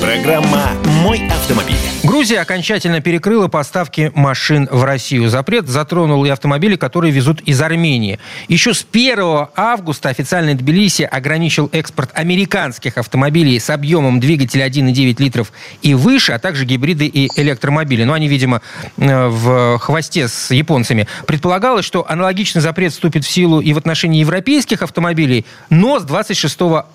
[0.00, 0.70] Программа
[1.02, 1.76] «Мой автомобиль».
[2.04, 5.28] Грузия окончательно перекрыла поставки машин в Россию.
[5.28, 8.18] Запрет затронул и автомобили, которые везут из Армении.
[8.48, 15.52] Еще с 1 августа официальный Тбилиси ограничил экспорт американских автомобилей с объемом двигателя 1,9 литров
[15.82, 18.04] и выше, а также гибриды и электромобили.
[18.04, 18.62] Но они, видимо,
[18.96, 21.08] э, в хвосте с японцами.
[21.26, 26.86] Предполагалось, что аналогичный запрет вступит в силу и в отношении европейских автомобилей, но с 26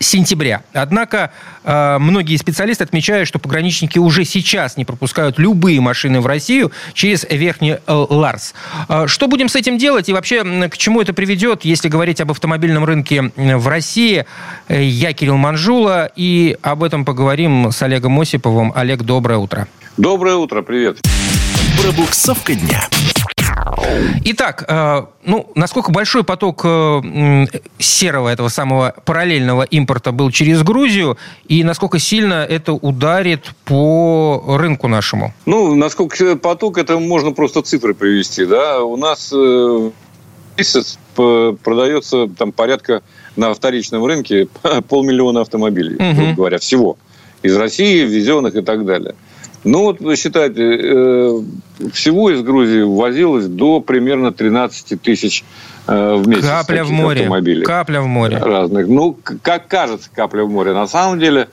[0.00, 0.62] сентября.
[0.72, 1.30] Однако
[1.62, 7.24] э, многие специалисты отмечают, что пограничники уже сейчас не пропускают любые машины в Россию через
[7.28, 8.54] Верхний э, Ларс.
[8.88, 12.30] Э, что будем с этим делать и вообще к чему это приведет, если говорить об
[12.30, 14.24] автомобильном рынке в России?
[14.68, 18.72] Э, я Кирилл Манжула и об этом поговорим с Олегом Осиповым.
[18.74, 19.68] Олег, доброе утро.
[19.98, 20.98] Доброе утро, привет.
[21.82, 22.88] Пробуксовка дня.
[24.24, 27.46] Итак, э, ну, насколько большой поток э,
[27.78, 34.88] серого, этого самого параллельного импорта был через Грузию, и насколько сильно это ударит по рынку
[34.88, 35.32] нашему?
[35.46, 38.82] Ну, насколько поток, это можно просто цифры привести, да.
[38.82, 39.90] У нас э,
[40.56, 43.02] месяц продается там порядка
[43.36, 44.48] на вторичном рынке
[44.88, 46.16] полмиллиона автомобилей, угу.
[46.16, 46.96] грубо говоря, всего.
[47.42, 49.14] Из России, ввезенных и так далее.
[49.64, 51.40] Ну, вот вы считаете, э,
[51.92, 55.44] всего из Грузии ввозилось до примерно 13 тысяч
[55.86, 56.46] э, в месяц.
[56.46, 57.20] Капля в море.
[57.20, 57.64] Автомобилей.
[57.64, 58.38] Капля в море.
[58.38, 58.88] Разных.
[58.88, 60.72] Ну, как кажется, капля в море.
[60.72, 61.48] На самом деле,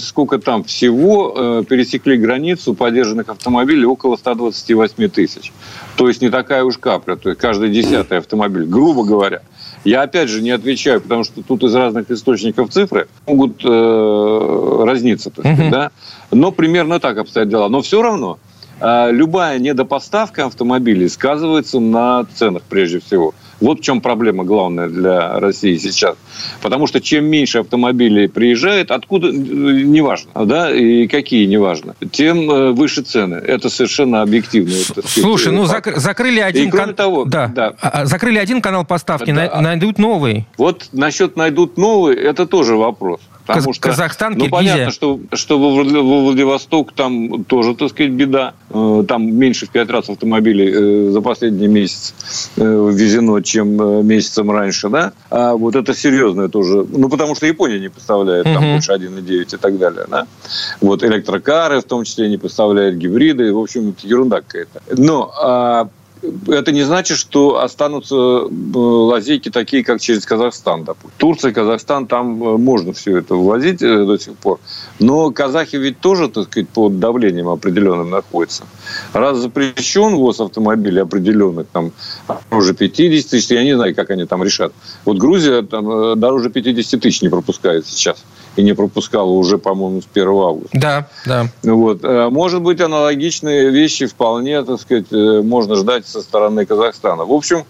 [0.00, 5.52] сколько там всего э, пересекли границу подержанных автомобилей около 128 тысяч.
[5.96, 7.16] То есть не такая уж капля.
[7.16, 9.40] То есть каждый десятый автомобиль, грубо говоря.
[9.84, 15.30] Я опять же не отвечаю, потому что тут из разных источников цифры могут э, разниться,
[15.30, 15.90] так сказать, да.
[16.30, 17.68] Но примерно так обстоят дела.
[17.68, 18.38] Но все равно
[18.80, 23.34] э, любая недопоставка автомобилей сказывается на ценах прежде всего.
[23.60, 26.16] Вот в чем проблема главная для России сейчас.
[26.62, 32.72] Потому что чем меньше автомобилей приезжает, откуда, э, неважно, да, и какие, неважно, тем э,
[32.72, 33.36] выше цены.
[33.36, 34.74] Это совершенно объективно.
[35.06, 36.68] Слушай, ну зак- закрыли один...
[36.68, 36.94] И кроме кан...
[36.94, 37.48] того, да.
[37.48, 37.74] Да.
[37.80, 39.60] А, а, закрыли один канал поставки, да.
[39.60, 40.46] найдут новый.
[40.58, 43.20] Вот насчет найдут новый, это тоже вопрос.
[43.46, 44.72] Потому что, Казахстан, ну, Киргизия.
[44.72, 48.54] понятно, что, что во Владивосток там тоже, так сказать, беда.
[48.70, 52.14] Э, там меньше в пять раз автомобилей э, за последний месяц
[52.56, 55.12] э, ввезено, чем месяцем раньше, да?
[55.30, 56.84] А вот это серьезное тоже.
[56.88, 58.72] Ну, потому что Япония не поставляет там угу.
[58.72, 60.26] больше 1,9 и так далее, да?
[60.80, 63.52] Вот электрокары в том числе не поставляют, гибриды.
[63.52, 64.82] В общем, это ерунда какая-то.
[64.96, 65.88] Но а,
[66.48, 71.12] это не значит, что останутся э, лазейки такие, как через Казахстан, допустим.
[71.18, 74.60] Турция, Казахстан, там э, можно все это ввозить э, до сих пор.
[74.98, 78.64] Но казахи ведь тоже, так сказать, под давлением определенным находятся.
[79.12, 81.92] Раз запрещен ввоз автомобилей определенных, там,
[82.50, 84.72] уже 50 тысяч, я не знаю, как они там решат.
[85.04, 88.18] Вот Грузия там дороже 50 тысяч не пропускает сейчас
[88.56, 90.78] и не пропускала уже, по-моему, с 1 августа.
[90.78, 91.46] Да, да.
[91.62, 92.04] Вот.
[92.04, 97.24] Э, может быть, аналогичные вещи вполне, так сказать, э, можно ждать со стороны Казахстана.
[97.24, 97.64] В общем,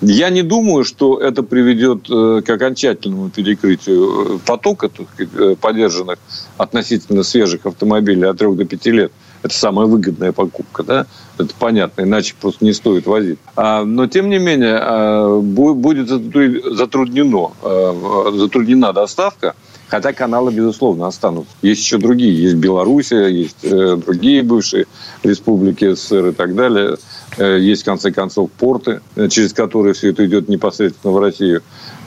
[0.00, 6.18] я не думаю, что это приведет э, к окончательному перекрытию потока так сказать, подержанных
[6.56, 9.12] относительно свежих автомобилей от 3 до 5 лет.
[9.42, 11.06] Это самая выгодная покупка, да?
[11.36, 13.38] Это понятно, иначе просто не стоит возить.
[13.56, 19.54] А, но, тем не менее, а, будет затруднено, а, затруднена доставка
[19.92, 21.52] Хотя каналы, безусловно, останутся.
[21.60, 22.34] Есть еще другие.
[22.44, 24.86] Есть Белоруссия, есть э, другие бывшие
[25.22, 26.96] республики СССР и так далее.
[27.36, 31.62] Э, есть, в конце концов, порты, э, через которые все это идет непосредственно в Россию.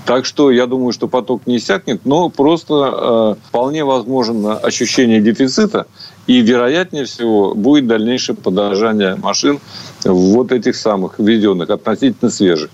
[0.07, 5.85] Так что я думаю, что поток не иссякнет, но просто э, вполне возможно ощущение дефицита
[6.25, 9.59] и, вероятнее всего, будет дальнейшее подорожание машин
[10.03, 12.71] вот этих самых введенных, относительно свежих.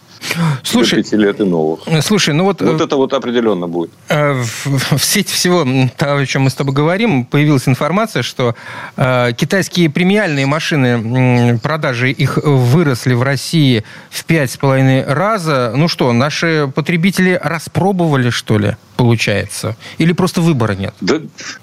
[0.64, 1.82] Слушай, до лет и новых.
[2.02, 2.62] Слушай, ну вот...
[2.62, 3.92] Вот э, это вот определенно будет.
[4.10, 5.66] Э, в, в сети всего
[5.98, 8.56] того, о чем мы с тобой говорим, появилась информация, что
[8.98, 15.74] э, китайские премиальные машины, продажи их выросли в России в пять с половиной раза.
[15.76, 18.76] Ну что, наши потребители распробовали, что ли?
[19.02, 19.76] Получается?
[19.98, 20.94] Или просто выбора нет?
[21.02, 21.22] Да,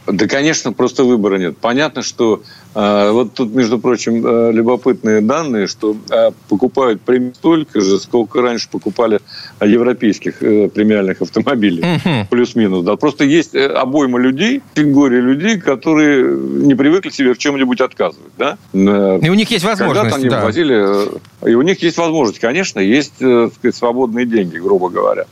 [0.08, 1.56] да конечно, просто выбора нет.
[1.56, 2.42] Понятно, что
[2.74, 8.42] э, вот тут, между прочим, э, любопытные данные, что э, покупают примерно столько же, сколько
[8.42, 9.20] раньше покупали
[9.60, 11.84] европейских э, премиальных автомобилей.
[11.96, 12.26] Угу.
[12.30, 12.84] Плюс-минус.
[12.84, 12.96] Да.
[12.96, 18.32] Просто есть э, обойма людей, категория людей, которые не привыкли себе в чем-нибудь отказывать.
[18.36, 18.58] Да?
[18.72, 20.00] Э, и у них есть возможность.
[20.00, 20.44] Когда-то они да.
[20.44, 21.14] возили,
[21.44, 25.26] э, и у них есть возможность, конечно, есть сказать, свободные деньги, грубо говоря.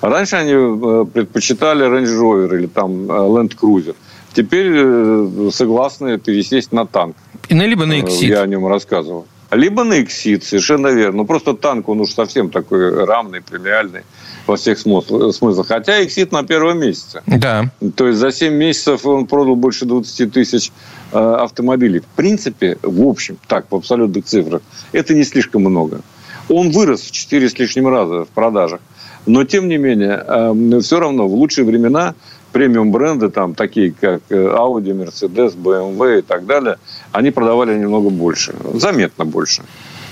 [0.00, 3.94] Раньше они э, предпочитали Range Rover или там э, Land Cruiser.
[4.32, 7.16] Теперь э, согласны пересесть на танк.
[7.48, 8.26] И на либо на Exit.
[8.26, 9.26] Я о нем рассказывал.
[9.50, 11.18] Либо на Exit, совершенно верно.
[11.18, 14.02] Ну, просто танк, он уж совсем такой равный, премиальный
[14.46, 15.66] во всех смыслах.
[15.66, 17.22] Хотя Exit на первом месяце.
[17.26, 17.70] Да.
[17.96, 20.70] То есть за 7 месяцев он продал больше 20 тысяч
[21.12, 22.00] э, автомобилей.
[22.00, 26.00] В принципе, в общем, так, в абсолютных цифрах, это не слишком много.
[26.48, 28.80] Он вырос в 4 с лишним раза в продажах.
[29.28, 32.14] Но, тем не менее, э, все равно в лучшие времена
[32.52, 36.78] премиум бренды, там, такие как э, Audi, Mercedes, BMW и так далее,
[37.12, 38.54] они продавали немного больше.
[38.72, 39.62] Заметно больше,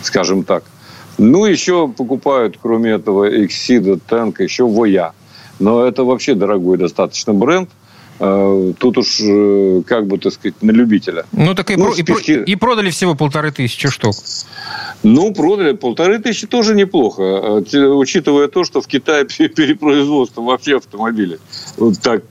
[0.02, 0.64] скажем так.
[1.16, 5.12] Ну, еще покупают, кроме этого, Exida, Tank, еще Voya.
[5.58, 7.70] Но это вообще дорогой достаточно бренд.
[8.18, 11.26] Э, тут уж, э, как бы, так сказать, на любителя.
[11.32, 12.44] Ну, так и, ну, про, списке...
[12.44, 14.14] и, и продали всего полторы тысячи штук.
[15.02, 21.38] Ну, продали полторы тысячи тоже неплохо, э, учитывая то, что в Китае перепроизводство вообще автомобилей.
[21.76, 22.24] Вот так,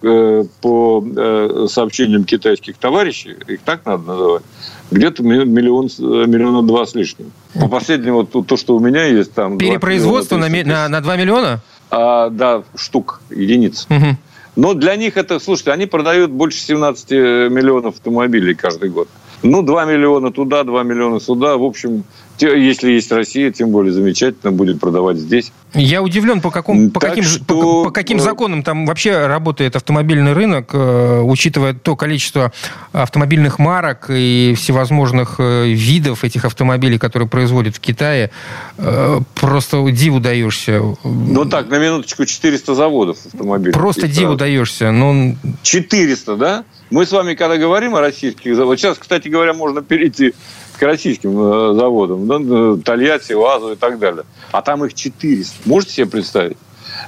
[0.62, 4.44] по сообщениям китайских товарищей, их так надо называть,
[4.90, 5.86] где-то миллион,
[6.30, 7.32] миллиона два с лишним.
[7.54, 9.58] По последнему, вот, то, что у меня есть там...
[9.58, 11.62] Перепроизводство на, на, на 2 миллиона?
[11.92, 13.88] А, да, штук, единиц.
[13.90, 14.18] Угу.
[14.56, 19.07] Но для них это, слушайте, они продают больше 17 миллионов автомобилей каждый год.
[19.44, 21.57] Ну, 2 миллиона туда, 2 миллиона сюда.
[21.57, 22.04] В общем,
[22.40, 25.52] если есть Россия, тем более замечательно, будет продавать здесь.
[25.74, 27.44] Я удивлен, по, какому, по, каким, что...
[27.44, 32.52] по, по каким законам там вообще работает автомобильный рынок, э, учитывая то количество
[32.94, 38.32] автомобильных марок и всевозможных э, видов этих автомобилей, которые производят в Китае.
[38.78, 40.82] Э, просто диву даешься.
[41.04, 43.74] Ну так, на минуточку 400 заводов автомобилей.
[43.74, 44.92] Просто диву даешься.
[44.92, 45.38] Ну...
[45.64, 46.64] 400, да?
[46.90, 50.34] Мы с вами, когда говорим о российских заводах, сейчас, кстати говоря, можно перейти
[50.75, 54.24] к российским э, заводам, да, Тольятти, УАЗу и так далее.
[54.51, 55.68] А там их 400.
[55.68, 56.57] Можете себе представить?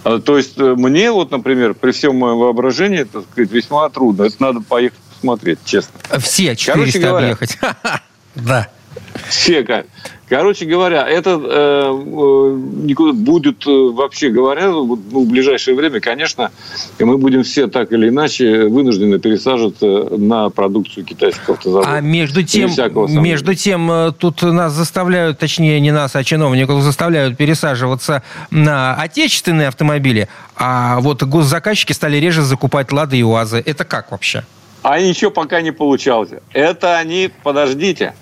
[0.04, 4.24] А, то есть э, мне вот, например, при всем моем воображении, это сказать, весьма трудно.
[4.24, 6.00] Это надо поехать посмотреть, честно.
[6.20, 7.58] Все 400 Короче говоря, объехать.
[8.36, 8.68] Да.
[9.30, 9.64] Все,
[10.30, 11.92] Короче говоря, это э,
[12.84, 16.52] никуда будет, э, вообще говоря, ну, в ближайшее время, конечно,
[17.00, 19.86] мы будем все так или иначе вынуждены пересаживаться
[20.18, 21.90] на продукцию китайских автозаводов.
[21.90, 22.70] А между тем,
[23.08, 28.22] между тем, э, тут нас заставляют, точнее, не нас, а чиновников заставляют пересаживаться
[28.52, 30.28] на отечественные автомобили,
[30.58, 33.64] а вот госзаказчики стали реже закупать «Лады» и «УАЗы».
[33.66, 34.44] Это как вообще?
[34.84, 36.32] А ничего пока не получалось.
[36.52, 38.14] Это они, подождите,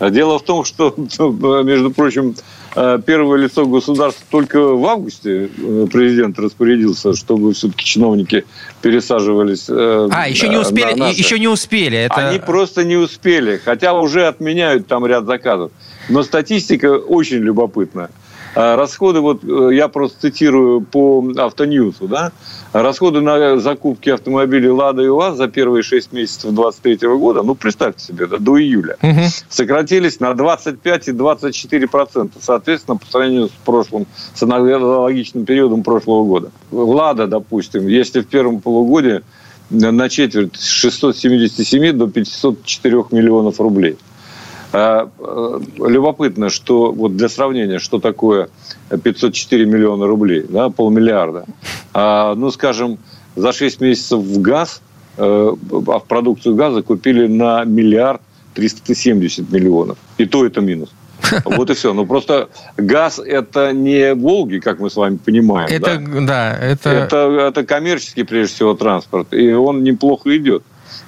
[0.00, 0.94] Дело в том, что,
[1.62, 2.34] между прочим,
[2.74, 8.44] э, первое лицо государства только в августе э, президент распорядился, чтобы все-таки чиновники
[8.80, 9.66] пересаживались.
[9.68, 11.12] Э, а, еще не успели?
[11.12, 11.98] Еще не успели.
[11.98, 12.28] Это...
[12.28, 15.70] Они просто не успели, хотя уже отменяют там ряд заказов.
[16.08, 18.10] Но статистика очень любопытная.
[18.54, 22.32] А расходы, вот э, я просто цитирую по Автоньюсу, да,
[22.72, 28.04] расходы на закупки автомобилей «Лада» и УАЗ за первые 6 месяцев 2023 года, ну, представьте
[28.04, 29.20] себе, да, до июля, угу.
[29.48, 36.24] сократились на 25 и 24 процента, соответственно, по сравнению с прошлым, с аналогичным периодом прошлого
[36.24, 36.50] года.
[36.72, 39.22] «Лада», допустим, если в первом полугодии
[39.70, 43.96] на четверть с 677 до 504 миллионов рублей–
[44.72, 48.48] любопытно, что вот для сравнения, что такое
[49.02, 51.44] 504 миллиона рублей, да, полмиллиарда.
[51.92, 52.98] А, ну, скажем,
[53.36, 54.82] за 6 месяцев в газ,
[55.16, 58.20] э, а в продукцию газа купили на миллиард
[58.54, 59.98] 370 миллионов.
[60.18, 60.90] И то это минус.
[61.44, 61.92] Вот и все.
[61.92, 65.68] Ну просто газ это не Волги, как мы с вами понимаем.
[65.70, 66.90] Это да, да это...
[66.90, 67.16] это
[67.48, 70.62] это коммерческий прежде всего транспорт, и он неплохо идет.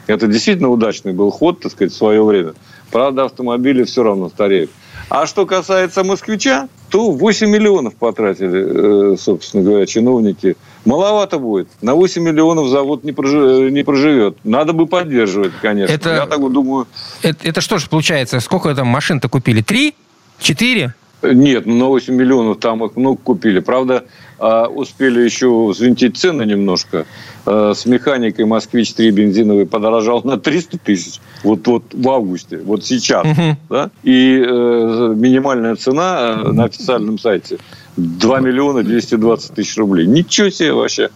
[0.07, 2.53] Это действительно удачный был ход, так сказать, в свое время.
[2.93, 4.71] Правда, автомобили все равно стареют.
[5.09, 10.57] А что касается москвича, то 8 миллионов потратили, э, собственно говоря, чиновники.
[10.85, 11.69] Маловато будет.
[11.81, 13.73] На 8 миллионов завод не, проживет.
[13.73, 14.37] Не проживет.
[14.45, 15.93] Надо бы поддерживать, конечно.
[15.93, 16.87] Это, Я так думаю.
[17.23, 18.41] Это, это что же получается?
[18.41, 19.63] Сколько там машин-то купили?
[19.63, 19.95] Три?
[20.39, 20.95] Четыре?
[21.23, 23.61] Нет, ну на 8 миллионов там их много купили.
[23.61, 24.05] Правда,
[24.43, 27.07] а, успели еще взвинтить цены немножко.
[27.47, 31.21] А, с механикой «Москвич-3» бензиновый подорожал на 300 тысяч.
[31.45, 33.25] Вот, вот в августе, вот сейчас.
[33.25, 33.57] Угу.
[33.71, 33.91] Да?
[34.03, 37.59] И э, минимальная цена э, на официальном сайте
[37.97, 40.07] 2 миллиона 220 тысяч рублей.
[40.07, 41.11] Ничего себе вообще.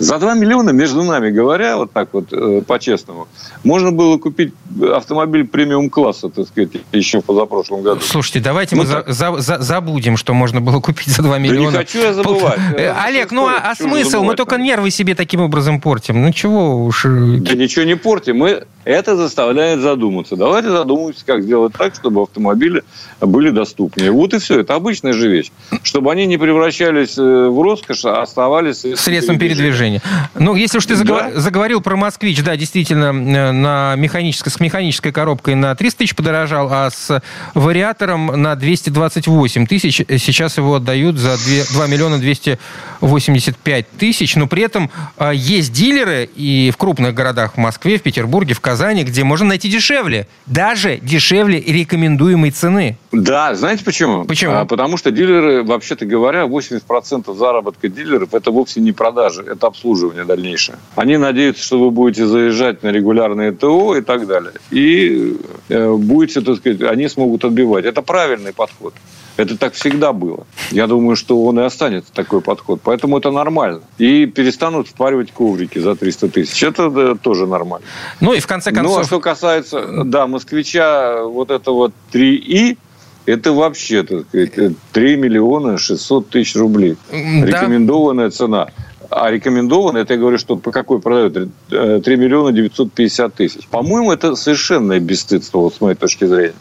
[0.00, 3.28] За 2 миллиона, между нами говоря, вот так вот э, по-честному,
[3.64, 4.52] можно было купить
[4.94, 8.00] автомобиль премиум-класса, так сказать, еще в позапрошлом году.
[8.00, 11.72] Слушайте, давайте ну, мы за, за, за, забудем, что можно было купить за 2 миллиона.
[11.72, 12.60] Да не хочу я забывать.
[12.76, 14.22] Э, Олег, ну а, а смысл?
[14.22, 16.22] Мы только нервы себе таким образом портим.
[16.22, 17.04] Ну чего уж...
[17.06, 18.38] Э, да ничего не портим.
[18.38, 18.64] Мы...
[18.84, 20.36] Это заставляет задуматься.
[20.36, 22.82] Давайте задумаемся, как сделать так, чтобы автомобили
[23.20, 24.10] были доступнее.
[24.10, 24.60] Вот и все.
[24.60, 25.52] Это обычная же вещь.
[25.82, 29.89] Чтобы они они не превращались э, в роскошь, а оставались средством передвижения.
[30.34, 31.30] Ну, если уж ты да?
[31.34, 36.68] заговорил про «Москвич», да, действительно, э, на механической, с механической коробкой на 300 тысяч подорожал,
[36.70, 37.22] а с
[37.54, 39.96] вариатором на 228 тысяч.
[39.96, 44.36] Сейчас его отдают за 2, 2 миллиона 285 тысяч.
[44.36, 48.60] Но при этом э, есть дилеры и в крупных городах, в Москве, в Петербурге, в
[48.60, 50.26] Казани, где можно найти дешевле.
[50.46, 52.96] Даже дешевле рекомендуемой цены.
[53.12, 54.24] Да, знаете почему?
[54.24, 54.54] Почему?
[54.54, 60.24] А, потому что дилеры, вообще-то говоря, 80% заработка дилеров это вовсе не продажи, это обслуживание
[60.24, 60.78] дальнейшее.
[60.94, 64.52] Они надеются, что вы будете заезжать на регулярные ТО и так далее.
[64.70, 65.36] И
[65.68, 67.86] э, будете, так сказать, они смогут отбивать.
[67.86, 68.94] Это правильный подход.
[69.36, 70.46] Это так всегда было.
[70.70, 72.80] Я думаю, что он и останется такой подход.
[72.84, 73.80] Поэтому это нормально.
[73.96, 76.62] И перестанут впаривать коврики за 300 тысяч.
[76.62, 77.86] Это да, тоже нормально.
[78.20, 78.96] Ну и в конце концов...
[78.96, 82.76] Ну а что касается, да, москвича вот этого 3И,
[83.24, 86.96] это вообще, так сказать, 3 миллиона 600 тысяч рублей.
[87.10, 87.46] Да.
[87.46, 88.68] Рекомендованная цена.
[89.10, 91.34] А рекомендованная, это я говорю, что по какой продают?
[91.34, 93.66] 3 э, миллиона 950 тысяч.
[93.66, 96.54] По-моему, это совершенное бесстыдство, вот с моей точки зрения.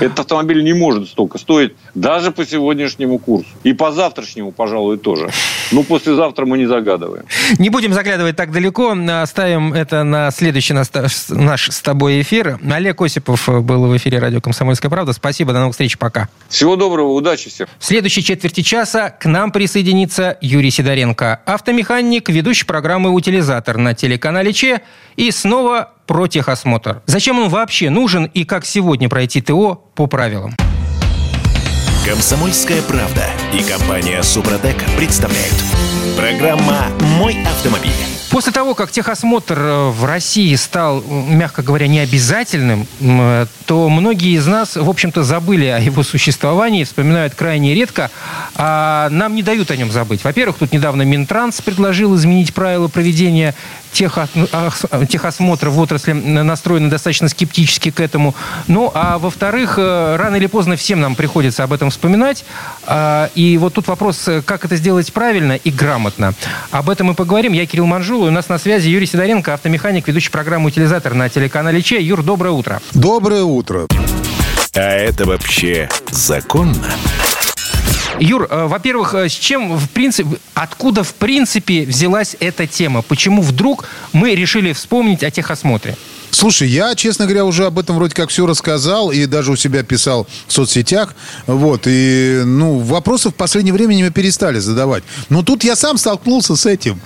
[0.00, 3.48] Этот автомобиль не может столько стоить даже по сегодняшнему курсу.
[3.62, 5.30] И по завтрашнему, пожалуй, тоже.
[5.72, 7.24] Ну, послезавтра мы не загадываем.
[7.58, 8.94] Не будем заглядывать так далеко.
[9.22, 12.58] Оставим это на следующий наш, с тобой эфир.
[12.70, 15.12] Олег Осипов был в эфире радио «Комсомольская правда».
[15.12, 16.28] Спасибо, до новых встреч, пока.
[16.48, 17.66] Всего доброго, удачи всем.
[17.78, 24.52] В следующей четверти часа к нам присоединится Юрий Сидоренко, автомеханик, ведущий программы «Утилизатор» на телеканале
[24.52, 24.82] ЧЕ.
[25.16, 27.02] И снова про техосмотр.
[27.06, 30.54] Зачем он вообще нужен и как сегодня пройти ТО по правилам?
[32.06, 35.54] Комсомольская правда и компания Супротек представляют.
[36.18, 37.92] Программа «Мой автомобиль».
[38.34, 44.44] После того, как техосмотр э, в России стал, мягко говоря, необязательным, э, то многие из
[44.48, 48.10] нас, в общем-то, забыли о его существовании, вспоминают крайне редко,
[48.56, 50.24] а нам не дают о нем забыть.
[50.24, 53.54] Во-первых, тут недавно Минтранс предложил изменить правила проведения
[53.94, 58.34] техосмотра в отрасли, настроены достаточно скептически к этому.
[58.68, 62.44] Ну, а во-вторых, э, рано или поздно всем нам приходится об этом вспоминать.
[62.86, 66.34] А, и вот тут вопрос, как это сделать правильно и грамотно.
[66.70, 67.52] Об этом мы поговорим.
[67.52, 71.82] Я Кирилл Манжул, у нас на связи Юрий Сидоренко, автомеханик, ведущий программу «Утилизатор» на телеканале
[71.82, 72.00] Че.
[72.00, 72.80] Юр, доброе утро.
[72.92, 73.86] Доброе утро.
[74.74, 76.84] А это вообще законно?
[78.20, 83.02] Юр, э, во-первых, э, с чем в принципе, откуда в принципе взялась эта тема?
[83.02, 85.96] Почему вдруг мы решили вспомнить о техосмотре?
[86.34, 89.84] Слушай, я, честно говоря, уже об этом вроде как все рассказал и даже у себя
[89.84, 91.14] писал в соцсетях.
[91.46, 95.04] Вот, и, ну, вопросов в последнее время мы перестали задавать.
[95.28, 97.00] Но тут я сам столкнулся с этим.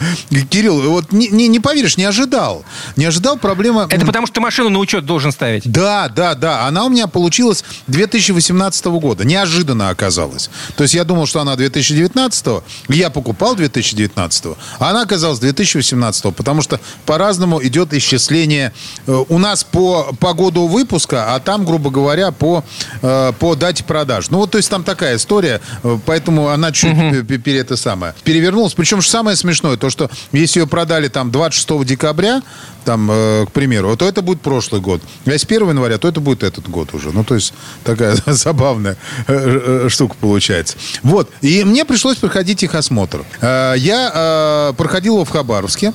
[0.48, 2.64] Кирилл, вот не, не, не поверишь, не ожидал.
[2.96, 3.86] Не ожидал проблема...
[3.90, 5.70] Это потому, что ты машину на учет должен ставить?
[5.70, 6.66] Да, да, да.
[6.66, 9.24] Она у меня получилась 2018 года.
[9.26, 10.48] Неожиданно оказалась.
[10.76, 12.46] То есть я думал, что она 2019,
[12.88, 14.44] я покупал 2019,
[14.78, 18.72] а она оказалась 2018, потому что по-разному идет исчисление
[19.06, 22.64] э, у нас по, по году выпуска, а там, грубо говоря, по,
[23.02, 24.30] э, по дате продаж.
[24.30, 27.24] Ну, вот, то есть там такая история, э, поэтому она чуть угу.
[27.24, 28.74] пере, это самое, перевернулась.
[28.74, 32.42] Причем же самое смешное, то, что если ее продали там 26 декабря,
[32.84, 35.02] там, э, к примеру, то это будет прошлый год.
[35.26, 37.10] А если 1 января, то это будет этот год уже.
[37.12, 37.52] Ну, то есть
[37.84, 40.76] такая забавная э, э, штука получается.
[41.02, 41.30] Вот.
[41.40, 43.24] И мне пришлось проходить их осмотр.
[43.40, 45.92] Э, я проходил его в Хабаровске.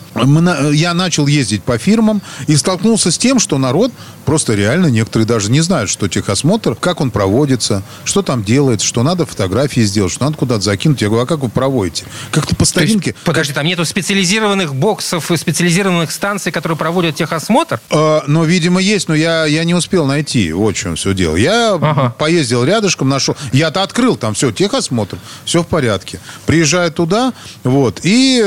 [0.71, 3.91] Я начал ездить по фирмам и столкнулся с тем, что народ
[4.25, 9.03] просто реально, некоторые даже не знают, что техосмотр, как он проводится, что там делается, что
[9.03, 11.01] надо фотографии сделать, что надо куда-то закинуть.
[11.01, 12.05] Я говорю, а как вы проводите?
[12.31, 13.11] Как-то по старинке.
[13.11, 17.79] Есть, подожди, там нету специализированных боксов и специализированных станций, которые проводят техосмотр?
[17.91, 20.51] А, ну, видимо, есть, но я, я не успел найти.
[20.51, 21.37] Вот в чем все дело.
[21.37, 22.13] Я ага.
[22.19, 23.37] поездил рядышком, нашел.
[23.53, 26.19] Я-то открыл там все, техосмотр, все в порядке.
[26.45, 27.31] Приезжаю туда,
[27.63, 28.43] вот, и,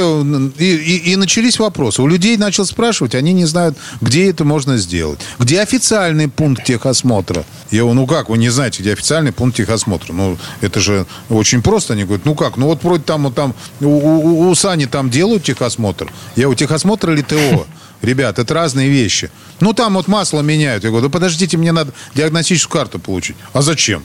[0.58, 2.02] и, и, и начались вопросы.
[2.02, 5.18] У людей начал спрашивать, они не знают, где это можно сделать.
[5.38, 7.46] Где официальный пункт техосмотра?
[7.70, 10.12] Я говорю, ну как, вы не знаете, где официальный пункт техосмотра?
[10.12, 11.94] Ну, это же очень просто.
[11.94, 15.08] Они говорят, ну как, ну вот вроде там, вот там у, у, у Сани там
[15.08, 16.12] делают техосмотр.
[16.36, 17.66] Я говорю, техосмотр или ТО?
[18.02, 19.30] Ребят, это разные вещи.
[19.60, 20.84] Ну, там вот масло меняют.
[20.84, 23.36] Я говорю, да подождите, мне надо диагностическую карту получить.
[23.52, 24.02] А зачем?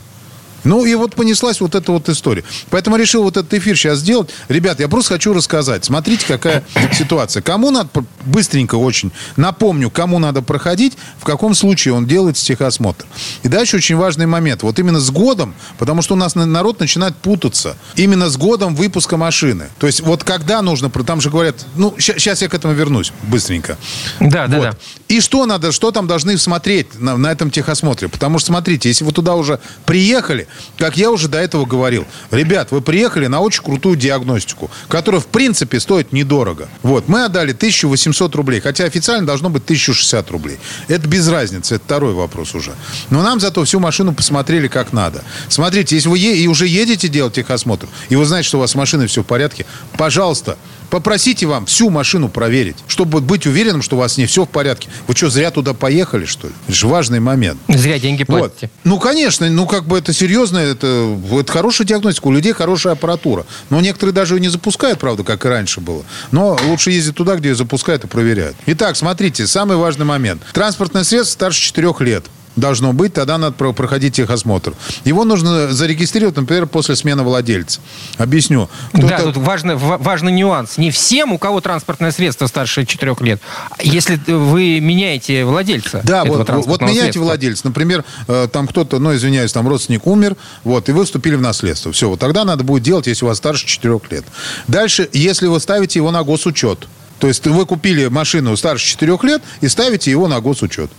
[0.64, 2.44] Ну, и вот понеслась вот эта вот история.
[2.70, 4.30] Поэтому решил вот этот эфир сейчас сделать.
[4.48, 5.86] Ребят, я просто хочу рассказать.
[5.86, 6.64] Смотрите, какая
[6.94, 7.42] ситуация.
[7.42, 7.90] Кому надо,
[8.26, 13.06] быстренько очень, напомню, кому надо проходить, в каком случае он делает техосмотр.
[13.44, 14.64] И дальше очень важный момент.
[14.64, 17.78] Вот именно с годом, потому что у нас народ начинает путаться.
[17.96, 19.70] Именно с годом выпуска машины.
[19.80, 23.78] То есть вот когда нужно, там же говорят, ну, сейчас я к этому вернусь быстренько.
[24.20, 24.64] Да, да, вот.
[24.64, 24.78] да.
[25.08, 28.08] И что надо, что там должны смотреть на, на этом техосмотре?
[28.08, 32.72] Потому что, смотрите, если вы туда уже приехали, как я уже до этого говорил, ребят,
[32.72, 36.68] вы приехали на очень крутую диагностику, которая, в принципе, стоит недорого.
[36.84, 40.58] Вот, мы отдали 1800 рублей, хотя официально должно быть 1060 рублей.
[40.88, 42.74] Это без разницы, это второй вопрос уже.
[43.10, 45.24] Но нам зато всю машину посмотрели как надо.
[45.50, 48.72] Смотрите, если вы е- и уже едете делать техосмотр, и вы знаете, что у вас
[48.72, 49.66] с машиной все в порядке,
[49.98, 50.58] пожалуйста,
[50.92, 54.90] Попросите вам всю машину проверить, чтобы быть уверенным, что у вас не все в порядке.
[55.08, 56.54] Вы что, зря туда поехали, что ли?
[56.68, 57.58] Это же важный момент.
[57.70, 58.70] Зря деньги платите.
[58.74, 58.82] Вот.
[58.84, 63.46] Ну, конечно, ну, как бы это серьезно, это, это хорошая диагностика, у людей хорошая аппаратура.
[63.70, 66.04] Но некоторые даже ее не запускают, правда, как и раньше было.
[66.32, 68.58] Но лучше ездить туда, где ее запускают и проверяют.
[68.66, 70.44] Итак, смотрите, самый важный момент.
[70.52, 74.74] Транспортное средство старше 4 лет должно быть, тогда надо проходить техосмотр.
[75.06, 77.80] Его нужно зарегистрировать, например, после смены владельца.
[78.18, 78.70] Объясню.
[78.94, 80.78] Да, тут важный, важный нюанс.
[80.78, 83.42] Не всем, у кого транспортное средство старше 4 лет,
[83.82, 87.24] если вы меняете владельца Да, вот, вот меняете средства.
[87.24, 87.68] владельца.
[87.68, 91.92] Например, э, там кто-то, ну, извиняюсь, там родственник умер, вот, и вы вступили в наследство.
[91.92, 94.26] Все, вот тогда надо будет делать, если у вас старше 4 лет.
[94.68, 96.88] Дальше, если вы ставите его на госучет,
[97.20, 100.92] то есть вы купили машину старше 4 лет и ставите его на госучет.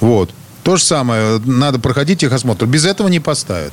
[0.00, 0.30] Вот.
[0.66, 2.66] То же самое, надо проходить техосмотр.
[2.66, 3.72] Без этого не поставят.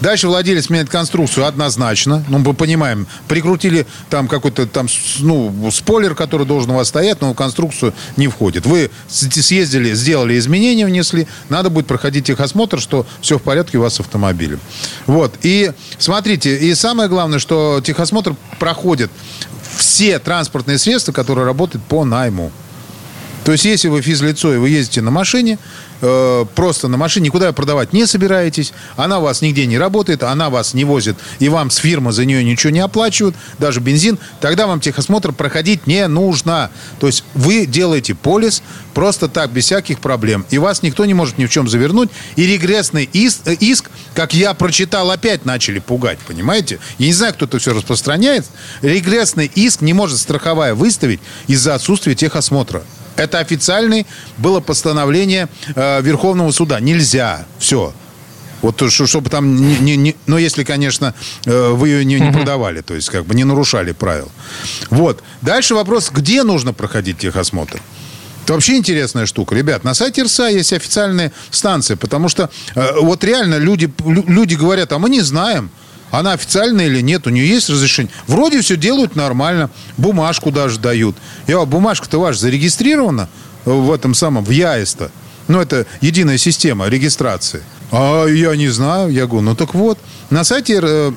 [0.00, 2.24] Дальше владелец меняет конструкцию однозначно.
[2.28, 4.86] Ну, мы понимаем, прикрутили там какой-то там,
[5.18, 8.64] ну, спойлер, который должен у вас стоять, но в конструкцию не входит.
[8.64, 13.94] Вы съездили, сделали изменения, внесли, надо будет проходить техосмотр, что все в порядке у вас
[13.94, 14.60] с автомобилем.
[15.08, 15.34] Вот.
[15.42, 19.10] И смотрите, и самое главное, что техосмотр проходит
[19.76, 22.52] все транспортные средства, которые работают по найму.
[23.44, 25.58] То есть, если вы физлицо и вы ездите на машине,
[26.00, 30.50] э, просто на машине, никуда продавать не собираетесь, она у вас нигде не работает, она
[30.50, 34.66] вас не возит, и вам с фирмы за нее ничего не оплачивают, даже бензин, тогда
[34.66, 36.70] вам техосмотр проходить не нужно.
[36.98, 38.62] То есть, вы делаете полис
[38.94, 42.46] просто так, без всяких проблем, и вас никто не может ни в чем завернуть, и
[42.46, 46.78] регрессный иск, э, иск как я прочитал, опять начали пугать, понимаете?
[46.98, 48.44] Я не знаю, кто это все распространяет.
[48.82, 52.82] Регрессный иск не может страховая выставить из-за отсутствия техосмотра.
[53.20, 54.06] Это официальное
[54.38, 56.80] было постановление э, Верховного суда.
[56.80, 57.44] Нельзя.
[57.58, 57.92] Все.
[58.62, 62.80] Вот чтобы там не, не, не но если, конечно, э, вы ее не, не продавали,
[62.80, 64.30] то есть как бы не нарушали правил.
[64.88, 65.22] Вот.
[65.42, 67.80] Дальше вопрос, где нужно проходить техосмотр?
[68.44, 69.54] Это вообще интересная штука.
[69.54, 74.92] Ребят, на сайте РСА есть официальные станции, потому что э, вот реально люди, люди говорят,
[74.92, 75.70] а мы не знаем.
[76.10, 78.12] Она официальная или нет, у нее есть разрешение.
[78.26, 81.16] Вроде все делают нормально, бумажку даже дают.
[81.46, 83.28] Я, бумажка-то ваша зарегистрирована
[83.64, 85.10] в этом самом, в ЯИС-то.
[85.48, 87.62] Ну, это единая система регистрации.
[87.90, 89.10] А я не знаю.
[89.10, 89.98] Я говорю, ну так вот.
[90.30, 91.12] На сайте э,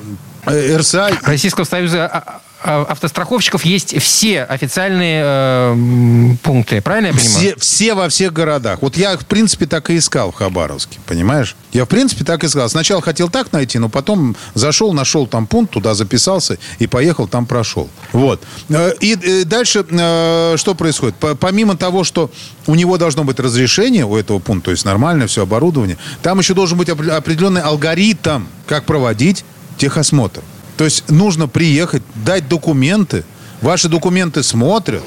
[0.46, 1.12] э, РСА...
[1.24, 7.38] Российского Союза а, а, а, автостраховщиков есть все официальные э, пункты, правильно я понимаю?
[7.38, 8.82] Все, все во всех городах.
[8.82, 11.56] Вот я, в принципе, так и искал в Хабаровске, понимаешь?
[11.72, 12.70] Я, в принципе, так и искал.
[12.70, 17.46] Сначала хотел так найти, но потом зашел, нашел там пункт, туда записался и поехал, там
[17.46, 17.90] прошел.
[18.12, 18.42] Вот.
[18.70, 21.16] Э, и э, дальше э, что происходит?
[21.40, 22.32] Помимо того, что
[22.68, 26.54] у него должно быть разрешение у этого пункта, то есть нормальное все оборудование, там еще
[26.54, 29.44] должен быть определенный алгоритм, как проводить
[29.78, 30.42] техосмотр.
[30.78, 33.24] То есть нужно приехать, дать документы,
[33.62, 35.04] ваши документы смотрят,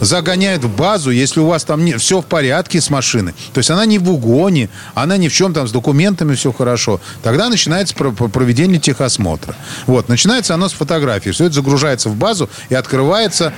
[0.00, 3.34] загоняют в базу, если у вас там не, все в порядке с машиной.
[3.52, 7.00] То есть она не в угоне, она ни в чем там с документами все хорошо.
[7.22, 9.56] Тогда начинается проведение техосмотра.
[9.86, 11.30] Вот, начинается оно с фотографии.
[11.30, 13.52] Все это загружается в базу и открывается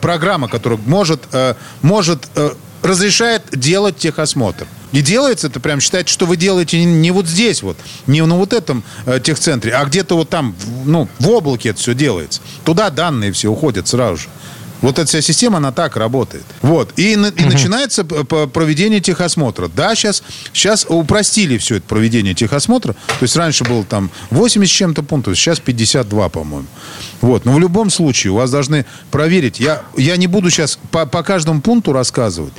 [0.00, 4.66] программа, которая может, э, может э, разрешает делать техосмотр.
[4.92, 8.52] И делается это прям считайте, что вы делаете не вот здесь вот, не на вот
[8.52, 12.40] этом э, техцентре, а где-то вот там, ну, в облаке это все делается.
[12.64, 14.28] Туда данные все уходят сразу же.
[14.80, 16.44] Вот эта вся система, она так работает.
[16.62, 16.92] Вот.
[16.96, 17.26] И, и угу.
[17.46, 19.68] начинается проведение техосмотра.
[19.68, 22.92] Да, сейчас, сейчас упростили все это проведение техосмотра.
[22.92, 26.66] То есть раньше было там 80 с чем-то пунктов, сейчас 52, по-моему.
[27.20, 27.44] Вот.
[27.44, 29.60] Но в любом случае у вас должны проверить.
[29.60, 32.54] Я, я не буду сейчас по, по каждому пункту рассказывать.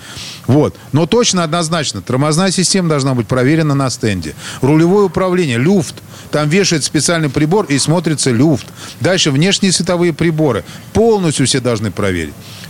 [0.47, 0.75] Вот.
[0.91, 4.35] Но точно, однозначно, тормозная система должна быть проверена на стенде.
[4.61, 5.95] Рулевое управление, люфт.
[6.31, 8.65] Там вешает специальный прибор и смотрится люфт.
[8.99, 10.63] Дальше внешние световые приборы.
[10.93, 12.10] Полностью все должны проверить.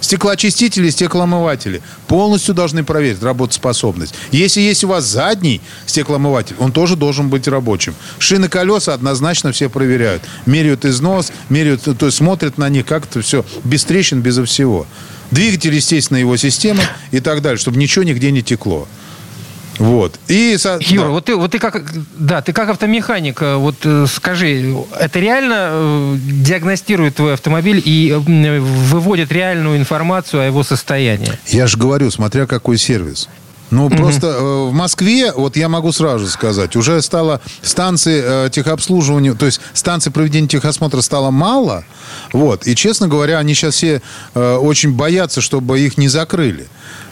[0.02, 4.16] Стеклоочистители, стеклоомыватели полностью должны проверить работоспособность.
[4.32, 7.94] Если есть у вас задний стеклоомыватель, он тоже должен быть рабочим.
[8.18, 10.24] Шины колеса однозначно все проверяют.
[10.46, 14.88] Меряют износ, меряют, то есть смотрят на них, как это все без трещин, без всего.
[15.30, 18.88] Двигатель, естественно, его система и так далее, чтобы ничего нигде не текло.
[19.78, 20.20] Вот.
[20.28, 21.10] И, Юра, да.
[21.10, 21.84] вот ты, вот ты как,
[22.18, 28.14] да, ты как автомеханик, э, вот э, скажи, это реально э, диагностирует твой автомобиль и
[28.14, 31.32] выводит реальную информацию о его состоянии?
[31.48, 33.30] Я же говорю, смотря какой сервис.
[33.72, 33.96] Ну, угу.
[33.96, 39.46] просто э, в Москве, вот я могу сразу сказать, уже стало станции э, техобслуживания, то
[39.46, 41.86] есть станции проведения техосмотра стало мало,
[42.34, 44.02] вот, и, честно говоря, они сейчас все
[44.36, 46.68] э, очень боятся, чтобы их не закрыли.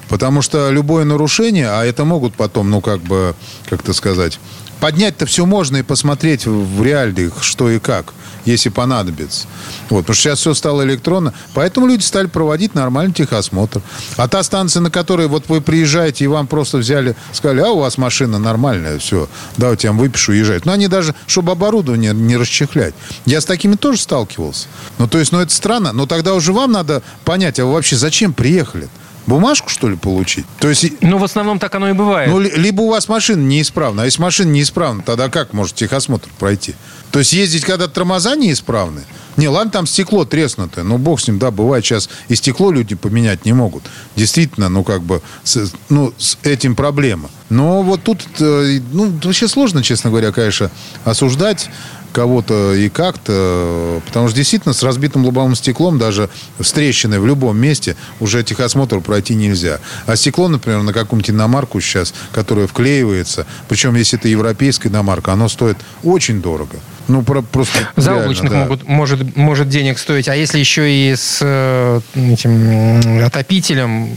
[0.10, 3.36] Потому что любое нарушение, а это могут потом, ну, как бы,
[3.70, 4.40] как-то сказать,
[4.80, 8.14] поднять-то все можно и посмотреть в реалиях, что и как,
[8.46, 9.48] если понадобится.
[9.90, 11.34] Вот, потому что сейчас все стало электронно.
[11.54, 13.82] Поэтому люди стали проводить нормальный техосмотр.
[14.18, 17.80] А та станция, на которой вот вы приезжаете, и вам просто взяли, сказали, а у
[17.80, 20.66] вас машина нормальная, все, давайте я вам выпишу, езжать.
[20.66, 22.94] Но они даже, чтобы оборудование не расчехлять.
[23.26, 24.68] Я с такими тоже сталкивался.
[24.98, 25.92] Ну, то есть, ну, это странно.
[25.94, 28.90] Но тогда уже вам надо понять, а вы вообще зачем приехали?
[29.30, 30.46] Бумажку, что ли, получить?
[30.60, 31.02] То есть...
[31.02, 32.30] Ну, в основном так оно и бывает.
[32.30, 36.76] Ну, либо у вас машина неисправна, а если машина неисправна, тогда как может техосмотр пройти?
[37.12, 39.04] То есть ездить, когда тормоза неисправны?
[39.38, 42.96] Не, ладно, там стекло треснутое, ну, бог с ним, да, бывает сейчас и стекло люди
[42.96, 43.84] поменять не могут.
[44.18, 47.30] Действительно, ну, как бы, с, ну, с этим проблема.
[47.50, 50.70] Но вот тут, э, ну, вообще сложно, честно говоря, конечно,
[51.06, 51.70] осуждать
[52.12, 56.74] кого-то и как-то, потому что действительно с разбитым лобовым стеклом даже с
[57.20, 59.80] в любом месте уже техосмотр пройти нельзя.
[60.06, 65.50] А стекло, например, на каком-нибудь иномарку сейчас, которое вклеивается, причем если это европейская иномарка, оно
[65.50, 66.78] стоит очень дорого.
[67.10, 68.76] Ну, про, просто Заоблачных реально, да.
[68.76, 70.30] могут, может, может денег стоить.
[70.30, 74.10] А если еще и с э, этим отопителем,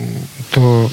[0.50, 0.90] то...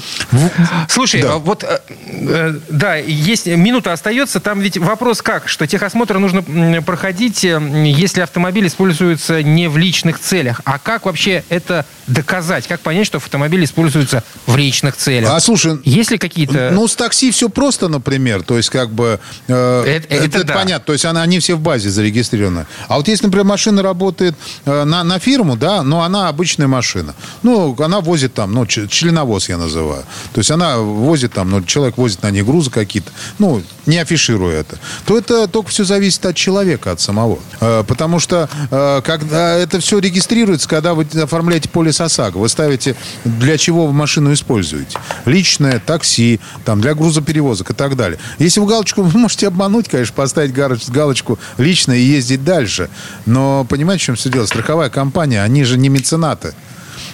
[0.87, 1.33] Слушай, да.
[1.33, 4.39] А вот, э, э, да, есть минута остается.
[4.39, 5.49] Там ведь вопрос как?
[5.49, 6.41] Что техосмотр нужно
[6.81, 10.61] проходить, если автомобиль используется не в личных целях.
[10.63, 12.67] А как вообще это доказать?
[12.67, 15.31] Как понять, что автомобиль используется в личных целях?
[15.31, 15.79] А слушай...
[15.83, 16.71] Есть ли какие-то...
[16.71, 18.43] Ну, с такси все просто, например.
[18.43, 19.19] То есть, как бы...
[19.47, 20.53] Э, это, это, это да.
[20.53, 20.85] понятно.
[20.85, 22.65] То есть, она, они все в базе базе зарегистрирована.
[22.87, 27.13] А вот если, например, машина работает э, на, на фирму, да, но она обычная машина.
[27.43, 30.03] Ну, она возит там, ну, членовоз я называю.
[30.33, 34.61] То есть она возит там, ну, человек возит на ней грузы какие-то, ну, не афишируя
[34.61, 34.77] это.
[35.05, 37.39] То это только все зависит от человека, от самого.
[37.59, 42.95] Э, потому что э, когда это все регистрируется, когда вы оформляете полис ОСАГО, вы ставите,
[43.25, 44.97] для чего вы машину используете.
[45.25, 48.19] Личное, такси, там, для грузоперевозок и так далее.
[48.37, 52.89] Если вы галочку, вы можете обмануть, конечно, поставить галочку личное лично и ездить дальше.
[53.25, 54.45] Но понимаете, в чем все дело?
[54.45, 56.53] Страховая компания, они же не меценаты.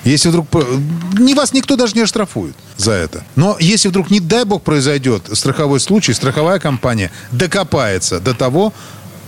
[0.04, 0.48] Если вдруг...
[1.20, 3.24] Не вас никто даже не оштрафует за это.
[3.36, 8.74] Но если вдруг, не дай бог, произойдет страховой случай, страховая компания докопается до того,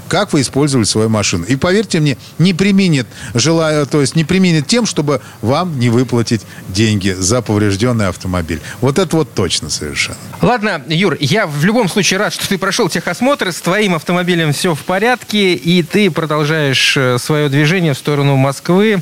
[0.07, 1.45] как вы использовали свою машину.
[1.45, 6.41] И поверьте мне, не применит, желаю, то есть не применит тем, чтобы вам не выплатить
[6.69, 8.61] деньги за поврежденный автомобиль.
[8.81, 10.17] Вот это вот точно совершенно.
[10.41, 14.75] Ладно, Юр, я в любом случае рад, что ты прошел техосмотр, с твоим автомобилем все
[14.75, 19.01] в порядке, и ты продолжаешь э, свое движение в сторону Москвы.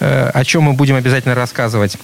[0.00, 1.96] Э, о чем мы будем обязательно рассказывать.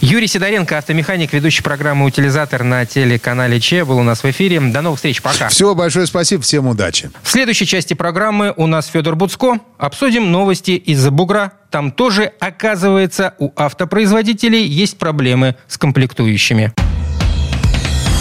[0.00, 4.60] Юрий Сидоренко, автомеханик, ведущий программы «Утилизатор» на телеканале ЧЕ, был у нас в эфире.
[4.60, 5.48] До новых встреч, пока.
[5.48, 7.10] Всего большое спасибо, всем удачи.
[7.22, 9.58] В следующей части программы у нас Федор Буцко.
[9.78, 11.52] Обсудим новости из-за бугра.
[11.70, 16.72] Там тоже, оказывается, у автопроизводителей есть проблемы с комплектующими.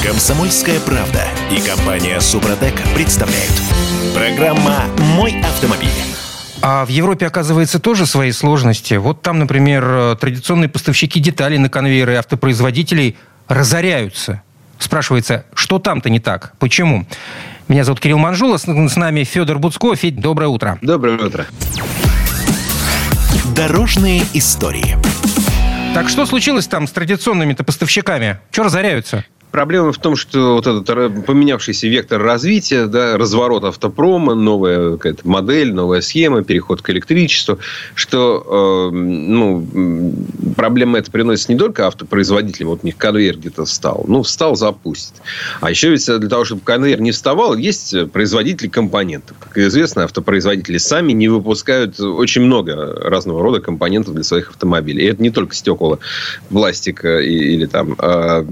[0.03, 3.53] Комсомольская правда и компания «Супротек» представляют.
[4.13, 5.89] Программа «Мой автомобиль».
[6.69, 8.95] А в Европе, оказывается, тоже свои сложности.
[8.95, 13.15] Вот там, например, э, традиционные поставщики деталей на конвейеры автопроизводителей
[13.47, 14.41] разоряются.
[14.77, 16.56] Спрашивается, что там-то не так?
[16.60, 17.08] Почему?
[17.69, 19.95] Меня зовут Кирилл Манжула, с нами Федор Буцко.
[19.95, 20.77] Федь, доброе утро.
[20.82, 21.45] Доброе утро.
[23.56, 24.97] Дорожные истории.
[25.93, 28.39] Так что случилось там с традиционными-то поставщиками?
[28.51, 29.23] Чего разоряются?
[29.58, 35.74] Проблема в том, что вот этот поменявшийся вектор развития, да, разворот автопрома, новая какая-то модель,
[35.74, 37.58] новая схема, переход к электричеству,
[37.96, 40.13] что э, ну,
[40.56, 45.15] проблема это приносит не только автопроизводителям, вот у них конвейер где-то встал, ну, встал, запустит.
[45.60, 49.38] А еще ведь для того, чтобы конвейер не вставал, есть производители компонентов.
[49.39, 52.76] Как известно, автопроизводители сами не выпускают очень много
[53.10, 55.06] разного рода компонентов для своих автомобилей.
[55.06, 55.98] И это не только стекла,
[56.50, 58.46] пластик или там а,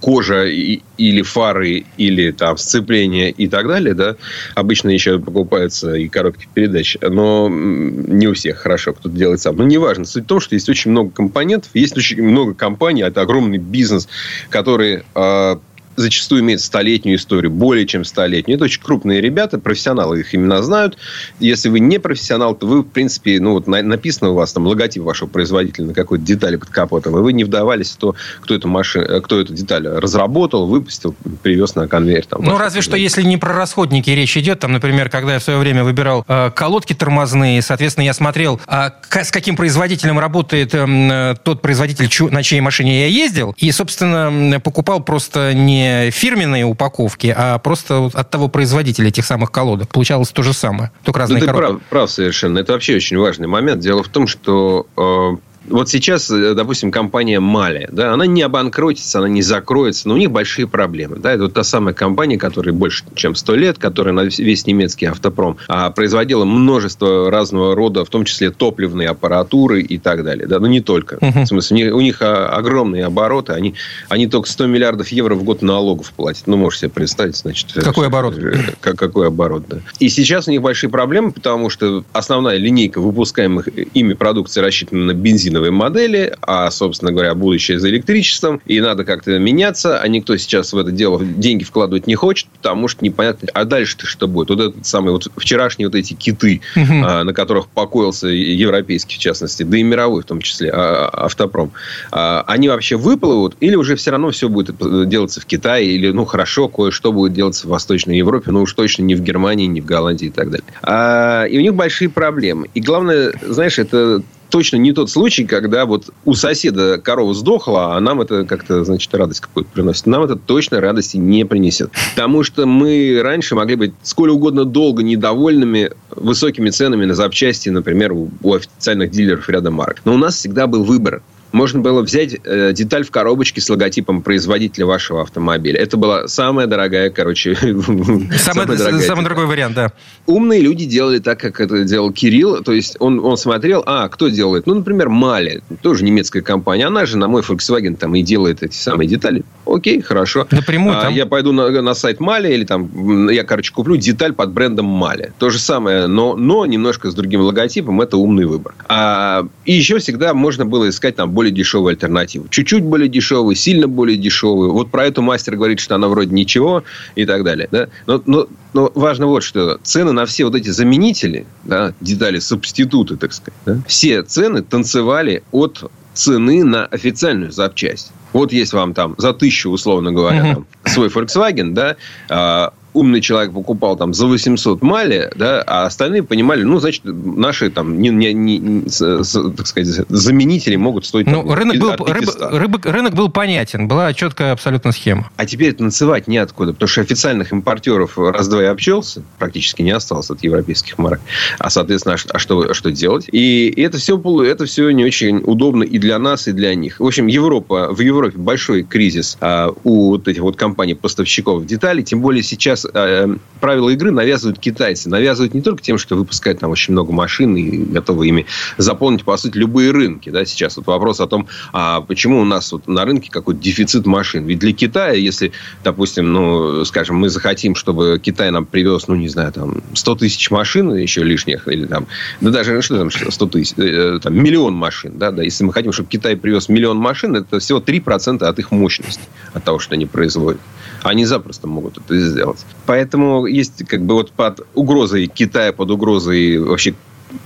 [0.00, 4.16] кожа или фары, или там сцепление и так далее, да,
[4.54, 9.56] обычно еще покупаются и коробки передач, но не у всех хорошо кто-то делает сам.
[9.56, 10.04] Но неважно.
[10.04, 14.08] Суть в том, что есть очень много компонентов, есть очень много компаний, это огромный бизнес,
[14.48, 15.56] который э,
[15.96, 18.56] зачастую имеют столетнюю историю, более чем столетнюю.
[18.56, 20.96] Это очень крупные ребята, профессионалы их имена знают.
[21.40, 25.02] Если вы не профессионал, то вы, в принципе, ну, вот написано у вас там логотип
[25.02, 28.68] вашего производителя на какой-то детали под капотом, и вы не вдавались в то, кто эту,
[28.68, 32.26] машину, кто эту деталь разработал, выпустил, привез на конвейер.
[32.26, 35.42] Там, ну, разве что, если не про расходники речь идет, там, например, когда я в
[35.42, 41.34] свое время выбирал э, колодки тормозные, соответственно, я смотрел, э, с каким производителем работает э,
[41.42, 47.58] тот производитель, на чьей машине я ездил, и, собственно, покупал просто не фирменные упаковки, а
[47.58, 49.88] просто от того производителя этих самых колодок.
[49.88, 52.58] Получалось то же самое, только разные ну, ты прав, прав совершенно.
[52.58, 53.80] Это вообще очень важный момент.
[53.80, 59.18] Дело в том, что э, вот сейчас, э, допустим, компания Мали, да, она не обанкротится,
[59.18, 61.16] она не закроется, но у них большие проблемы.
[61.16, 65.06] Да, это вот та самая компания, которая больше чем 100 лет, которая на весь немецкий
[65.06, 70.46] автопром а, производила множество разного рода, в том числе топливные аппаратуры и так далее.
[70.46, 71.16] Да, но не только.
[71.16, 71.44] Uh-huh.
[71.44, 73.74] В смысле, у них, у них огромные обороты, они,
[74.08, 76.46] они только 100 миллиардов евро в год налогов платят.
[76.46, 77.72] Ну, можете себе представить, значит.
[77.72, 78.36] Какой оборот?
[78.80, 79.78] Как, какой оборот, да.
[80.00, 85.14] И сейчас у них большие проблемы, потому что основная линейка выпускаемых ими продукции рассчитана на
[85.14, 90.36] бензин бензиновые модели, а, собственно говоря, будущее за электричеством, и надо как-то меняться, а никто
[90.36, 94.48] сейчас в это дело деньги вкладывать не хочет, потому что непонятно, а дальше-то что будет?
[94.50, 97.04] Вот этот самый вот вчерашние вот эти киты, угу.
[97.04, 101.72] а, на которых покоился европейский, в частности, да и мировой в том числе, а, автопром,
[102.10, 104.76] а, они вообще выплывут или уже все равно все будет
[105.08, 109.02] делаться в Китае, или, ну, хорошо, кое-что будет делаться в Восточной Европе, но уж точно
[109.02, 110.66] не в Германии, не в Голландии и так далее.
[110.82, 112.68] А, и у них большие проблемы.
[112.74, 118.00] И главное, знаешь, это точно не тот случай, когда вот у соседа корова сдохла, а
[118.00, 120.06] нам это как-то, значит, радость какую-то приносит.
[120.06, 121.90] Нам это точно радости не принесет.
[122.14, 128.12] Потому что мы раньше могли быть сколь угодно долго недовольными высокими ценами на запчасти, например,
[128.12, 130.02] у официальных дилеров ряда марок.
[130.04, 134.22] Но у нас всегда был выбор можно было взять э, деталь в коробочке с логотипом
[134.22, 135.78] производителя вашего автомобиля.
[135.78, 137.54] Это была самая дорогая, короче...
[137.62, 139.92] Самый, самая дорогая самый дорогой вариант, да.
[140.26, 142.62] Умные люди делали так, как это делал Кирилл.
[142.62, 144.66] То есть, он, он смотрел, а, кто делает?
[144.66, 146.86] Ну, например, Мали, тоже немецкая компания.
[146.86, 149.44] Она же на мой Volkswagen там и делает эти самые детали.
[149.66, 150.46] Окей, хорошо.
[150.50, 151.14] Напрямую а, там...
[151.14, 155.32] Я пойду на, на сайт Мали или там, я, короче, куплю деталь под брендом Мали.
[155.38, 158.00] То же самое, но, но немножко с другим логотипом.
[158.00, 158.74] Это умный выбор.
[158.88, 162.46] А, и еще всегда можно было искать там более дешевую альтернативу.
[162.48, 164.72] Чуть-чуть более дешевую, сильно более дешевую.
[164.72, 166.84] Вот про эту мастер говорит, что она вроде ничего
[167.16, 167.68] и так далее.
[167.72, 167.88] Да?
[168.06, 169.80] Но, но, но важно вот что.
[169.82, 175.42] Цены на все вот эти заменители, да, детали, субституты, так сказать, да, все цены танцевали
[175.50, 178.12] от цены на официальную запчасть.
[178.32, 180.54] Вот есть вам там за тысячу, условно говоря, uh-huh.
[180.54, 181.96] там, свой Volkswagen, да,
[182.28, 187.70] а, умный человек покупал там за 800 мали, да, а остальные понимали, ну, значит, наши
[187.70, 192.86] там, не, не, не, так сказать, заменители могут стоить ну, там, рынок, был, рыб, рыб,
[192.86, 195.30] рынок был понятен, была четкая абсолютно схема.
[195.36, 200.42] А теперь танцевать неоткуда, потому что официальных импортеров раз-два и обчелся, практически не осталось от
[200.42, 201.20] европейских марок.
[201.58, 203.28] А, соответственно, а что, что делать?
[203.32, 207.00] И это все, это все не очень удобно и для нас, и для них.
[207.00, 212.20] В общем, Европа, в Европе большой кризис а, у вот этих вот компаний-поставщиков деталей, тем
[212.20, 215.08] более сейчас сейчас э, правила игры навязывают китайцы.
[215.08, 219.36] Навязывают не только тем, что выпускают там очень много машин и готовы ими заполнить, по
[219.36, 220.30] сути, любые рынки.
[220.30, 224.06] Да, сейчас вот вопрос о том, а почему у нас вот на рынке какой-то дефицит
[224.06, 224.44] машин.
[224.46, 225.52] Ведь для Китая, если,
[225.84, 230.50] допустим, ну, скажем, мы захотим, чтобы Китай нам привез, ну, не знаю, там, 100 тысяч
[230.50, 232.06] машин еще лишних, или там,
[232.40, 235.72] да даже, ну, что там, 100 тысяч, э, там, миллион машин, да, да, если мы
[235.72, 239.94] хотим, чтобы Китай привез миллион машин, это всего 3% от их мощности, от того, что
[239.94, 240.60] они производят.
[241.02, 242.64] Они запросто могут это сделать.
[242.86, 246.94] Поэтому есть как бы вот под угрозой Китая, под угрозой вообще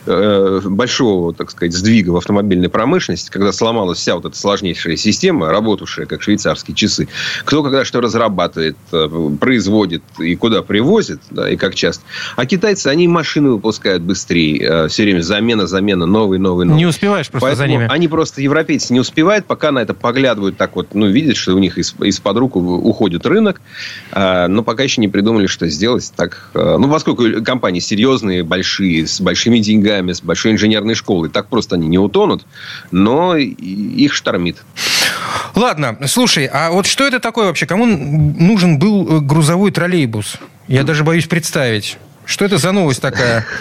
[0.06, 6.06] большого, так сказать, сдвига в автомобильной промышленности, когда сломалась вся вот эта сложнейшая система, работавшая
[6.06, 7.08] как швейцарские часы,
[7.44, 12.04] кто когда что разрабатывает, э, производит и куда привозит, да, и как часто.
[12.36, 16.78] А китайцы, они машины выпускают быстрее, э, все время замена, замена, новый, новый, новый.
[16.78, 17.86] Не успеваешь просто Поэтому за ними.
[17.90, 21.58] Они просто, европейцы, не успевают, пока на это поглядывают так вот, ну, видят, что у
[21.58, 23.60] них из- из-под рук уходит рынок,
[24.14, 26.50] но пока еще не придумали, что сделать так.
[26.54, 31.28] Ну, поскольку компании серьезные, большие, с большими деньгами, деньгами, с большой инженерной школой.
[31.28, 32.44] Так просто они не утонут,
[32.90, 34.56] но их штормит.
[35.54, 37.66] Ладно, слушай, а вот что это такое вообще?
[37.66, 40.36] Кому нужен был э, грузовой троллейбус?
[40.68, 41.98] Я даже боюсь представить.
[42.26, 43.46] Что это за новость такая?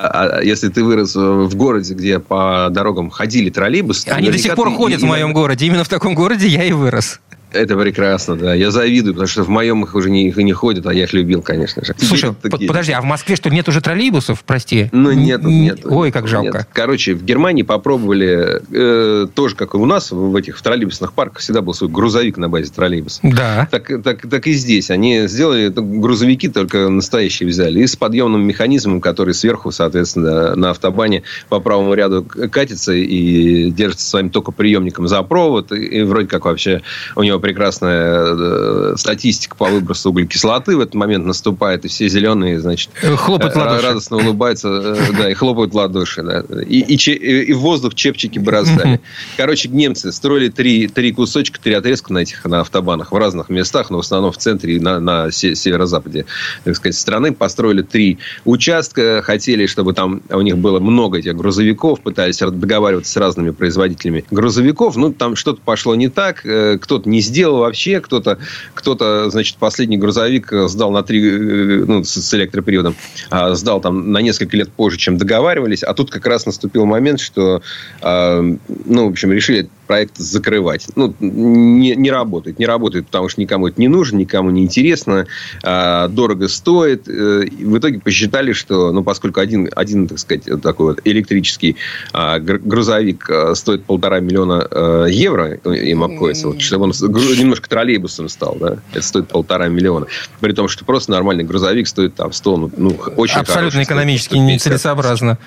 [0.00, 4.08] А, а если ты вырос в городе, где по дорогам ходили троллейбусы...
[4.08, 5.66] Они до сих пор ходят в моем городе.
[5.66, 7.20] Именно в таком городе я и вырос.
[7.52, 8.54] Это прекрасно, да.
[8.54, 11.04] Я завидую, потому что в моем их уже не, их и не ходят, а я
[11.04, 11.94] их любил, конечно же.
[11.98, 12.68] Слушай, такие...
[12.68, 14.88] подожди, а в Москве что, нет уже троллейбусов, прости?
[14.92, 15.80] Ну, нет, нет.
[15.84, 16.58] Ой, как жалко.
[16.58, 16.68] Нет.
[16.72, 21.38] Короче, в Германии попробовали, э, тоже, как и у нас, в этих в троллейбусных парках
[21.40, 23.20] всегда был свой грузовик на базе троллейбуса.
[23.22, 23.68] Да.
[23.70, 24.90] Так, так, так и здесь.
[24.90, 31.22] Они сделали грузовики, только настоящие взяли, и с подъемным механизмом, который сверху, соответственно, на автобане
[31.48, 36.82] по правому ряду катится и держится своим токоприемником за провод, и вроде как вообще
[37.16, 42.60] у него прекрасная э, статистика по выбросу углекислоты в этот момент наступает, и все зеленые,
[42.60, 46.44] значит, э, хлопают э, радостно улыбаются, да, и хлопают ладоши, да.
[46.62, 49.00] И, и, и в воздух чепчики бросали.
[49.36, 53.90] Короче, немцы строили три, три кусочка, три отрезка на этих на автобанах в разных местах,
[53.90, 56.26] но в основном в центре и на, на северо-западе,
[56.64, 57.32] так сказать, страны.
[57.32, 63.16] Построили три участка, хотели, чтобы там у них было много этих грузовиков, пытались договариваться с
[63.16, 64.96] разными производителями грузовиков.
[64.96, 68.38] Ну, там что-то пошло не так, кто-то не сделал вообще, кто-то,
[68.74, 72.96] кто-то, значит, последний грузовик сдал на три, э, ну, с электроприводом,
[73.30, 77.20] а, сдал там на несколько лет позже, чем договаривались, а тут как раз наступил момент,
[77.20, 77.62] что,
[78.00, 78.42] а,
[78.86, 80.86] ну, в общем, решили проект закрывать.
[80.94, 82.58] Ну, не, не работает.
[82.58, 85.26] Не работает, потому что никому это не нужно, никому не интересно,
[85.64, 87.08] а, дорого стоит.
[87.08, 91.76] Э, в итоге посчитали, что, ну, поскольку один, один так сказать, такой вот электрический
[92.12, 99.02] грузовик стоит полтора миллиона евро, им обходится, вот, чтобы он немножко троллейбусом стал, да, это
[99.02, 100.06] стоит полтора миллиона.
[100.40, 105.38] При том, что просто нормальный грузовик стоит там 100, ну, ну очень Абсолютно экономически нецелесообразно.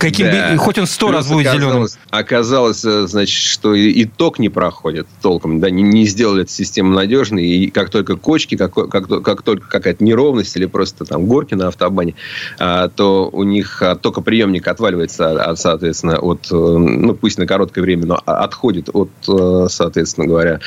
[0.00, 0.52] Каким да.
[0.52, 1.86] бы, хоть он сто раз будет зеленым.
[2.08, 6.94] Оказалось, э, значит, что и, ток не проходит толком, да, не, не сделали эту систему
[6.94, 11.52] надежной, и как только кочки, как, как, как только какая-то неровность или просто там горки
[11.52, 12.14] на автобане,
[12.58, 17.82] а, то у них а, токоприемник отваливается, от, соответственно, от, э, ну, пусть на короткое
[17.82, 20.60] время, но отходит от, э, соответственно говоря,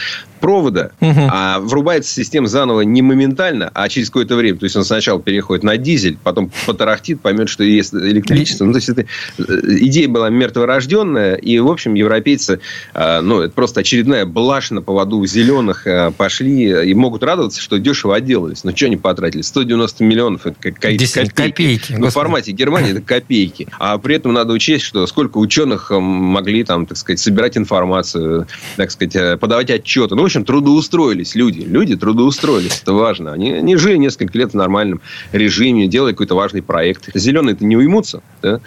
[0.44, 1.22] провода, угу.
[1.32, 4.60] а врубается система заново не моментально, а через какое-то время.
[4.60, 8.66] То есть он сначала переходит на дизель, потом потарахтит, поймет, что есть электричество.
[8.66, 9.06] Ну, то есть это
[9.38, 12.60] идея была мертворожденная, и, в общем, европейцы,
[12.94, 17.80] э, ну, это просто очередная блажь на поводу зеленых э, пошли и могут радоваться, что
[17.80, 18.64] дешево отделались.
[18.64, 19.42] Но что они потратили?
[19.42, 21.06] 190 миллионов, это копейки.
[21.34, 21.96] копейки.
[21.98, 23.68] Ну, в формате Германии это копейки.
[23.80, 28.92] А при этом надо учесть, что сколько ученых могли там, так сказать, собирать информацию, так
[28.92, 30.16] сказать, подавать отчеты.
[30.16, 31.62] Ну, общем, трудоустроились люди.
[31.62, 33.34] Люди трудоустроились, это важно.
[33.34, 37.10] Они, они жили несколько лет в нормальном режиме, делали какой-то важный проект.
[37.14, 38.22] Зеленые-то не уймутся.
[38.42, 38.60] Да?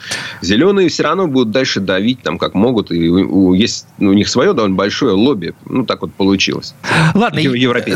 [0.46, 2.92] Зеленые все равно будут дальше давить, там, как могут.
[2.92, 5.54] И у, у, есть у них свое довольно большое лобби.
[5.64, 6.74] Ну, так вот получилось.
[7.14, 7.40] Ладно.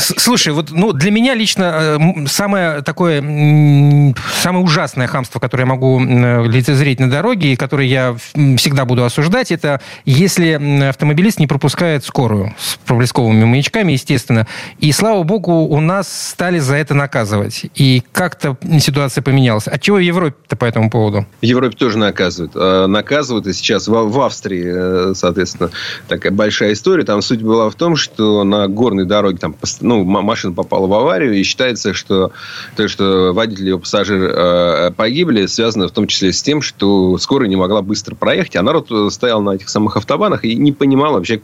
[0.01, 6.01] Слушай, вот ну, для меня лично э, самое такое, самое ужасное хамство, которое я могу
[6.01, 8.17] лицезреть на дороге, и которое я
[8.57, 14.47] всегда буду осуждать, это если автомобилист не пропускает скорую с проблесковыми маячками, естественно.
[14.79, 17.67] И, слава богу, у нас стали за это наказывать.
[17.75, 19.69] И как-то ситуация поменялась.
[19.69, 21.27] От чего в Европе-то по этому поводу?
[21.41, 22.30] В Европе тоже наказывают.
[22.55, 25.71] А, наказывают и сейчас в, в Австрии, э, соответственно,
[26.09, 27.05] такая большая история.
[27.05, 31.35] Там суть была в том, что на горной дороге там, ну, машина попала в аварию,
[31.35, 32.33] и считается, что
[32.77, 37.19] то, что водитель и его пассажир э, погибли, связано в том числе с тем, что
[37.19, 41.15] скорая не могла быстро проехать, а народ стоял на этих самых автобанах и не понимал
[41.15, 41.41] вообще,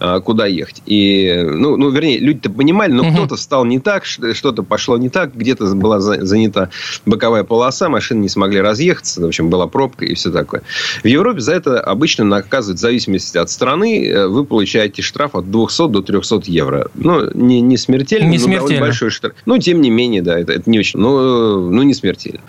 [0.00, 0.82] э, куда ехать.
[0.86, 3.12] И ну, ну вернее, люди-то понимали, но угу.
[3.12, 6.70] кто-то стал не так, что-то пошло не так, где-то была занята
[7.04, 10.62] боковая полоса, машины не смогли разъехаться, в общем, была пробка и все такое.
[11.02, 14.06] В Европе за это обычно наказывают в зависимости от страны.
[14.06, 16.90] Э, вы получаете штраф от 200 до 300 евро.
[16.94, 18.80] Ну, не, не смертельно, не но смертельно.
[18.80, 19.34] большой штраф.
[19.46, 22.40] Ну, тем не менее, да, это, это не очень, ну, ну, не смертельно.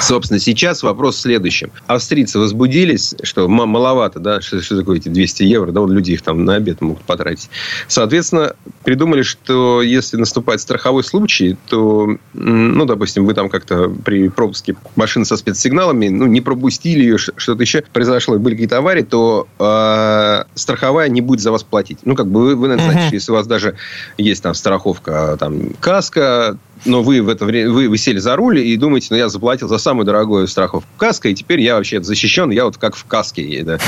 [0.00, 1.70] Собственно, сейчас вопрос в следующем.
[1.86, 6.22] Австрийцы возбудились, что маловато, да, что, что такое эти 200 евро, да, вот люди их
[6.22, 7.50] там на обед могут потратить.
[7.88, 14.28] Соответственно, соответственно, придумали, что если наступает страховой случай, то, ну, допустим, вы там как-то при
[14.28, 19.46] пропуске машины со спецсигналами, ну, не пропустили ее, что-то еще произошло, были какие-то аварии, то
[19.58, 21.98] э, страховая не будет за вас платить.
[22.04, 23.76] Ну, как бы вы, вы знаете, если у вас даже
[24.18, 28.60] есть там страховка, там, каска, но вы в это время вы, вы сели за руль
[28.60, 32.50] и думаете, ну я заплатил за самую дорогую страховку каска, и теперь я вообще защищен,
[32.50, 33.62] я вот как в каске.
[33.64, 33.78] Да.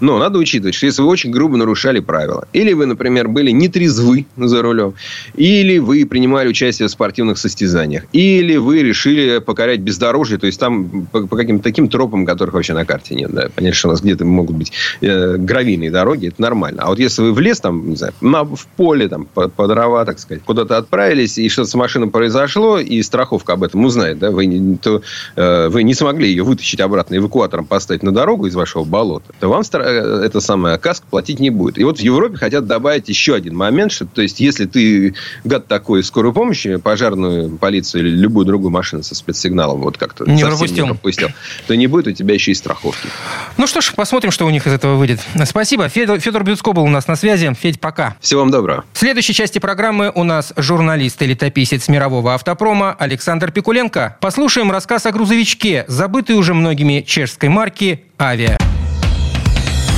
[0.00, 4.26] Но надо учитывать, что если вы очень грубо нарушали правила, или вы, например, были нетрезвы
[4.36, 4.94] за рулем,
[5.34, 11.06] или вы принимали участие в спортивных состязаниях, или вы решили покорять бездорожье, то есть там
[11.06, 13.32] по, по каким-то таким тропам, которых вообще на карте нет.
[13.32, 13.48] Да.
[13.54, 16.82] Понятно, что у нас где-то могут быть э, гравийные дороги, это нормально.
[16.82, 19.66] А вот если вы в лес, там, не знаю, на, в поле, там, по, по
[19.66, 23.84] дрова, так сказать, куда-то отправились, и что-то с машиной произошло, произошло, и страховка об этом
[23.84, 25.02] узнает, да, вы, то,
[25.36, 29.48] э, вы не смогли ее вытащить обратно эвакуатором, поставить на дорогу из вашего болота, то
[29.48, 31.78] вам э, эта самая каска платить не будет.
[31.78, 35.66] И вот в Европе хотят добавить еще один момент, что, то есть, если ты гад
[35.66, 40.84] такой скорую помощь, пожарную полицию или любую другую машину со спецсигналом вот как-то не пропустил.
[40.84, 41.28] не пропустил,
[41.66, 43.08] то не будет у тебя еще и страховки.
[43.56, 45.20] Ну что ж, посмотрим, что у них из этого выйдет.
[45.44, 45.88] Спасибо.
[45.88, 47.52] Федор, Федор Бюцко был у нас на связи.
[47.54, 48.16] Федь, пока.
[48.20, 48.84] Всего вам доброго.
[48.92, 54.16] В следующей части программы у нас журналист и летописец мирового автопрома Александр Пикуленко.
[54.20, 58.58] Послушаем рассказ о грузовичке, забытой уже многими чешской марки «Авиа».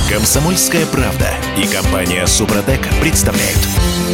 [0.09, 1.27] Комсомольская правда
[1.57, 3.59] и компания «Супротек» представляют.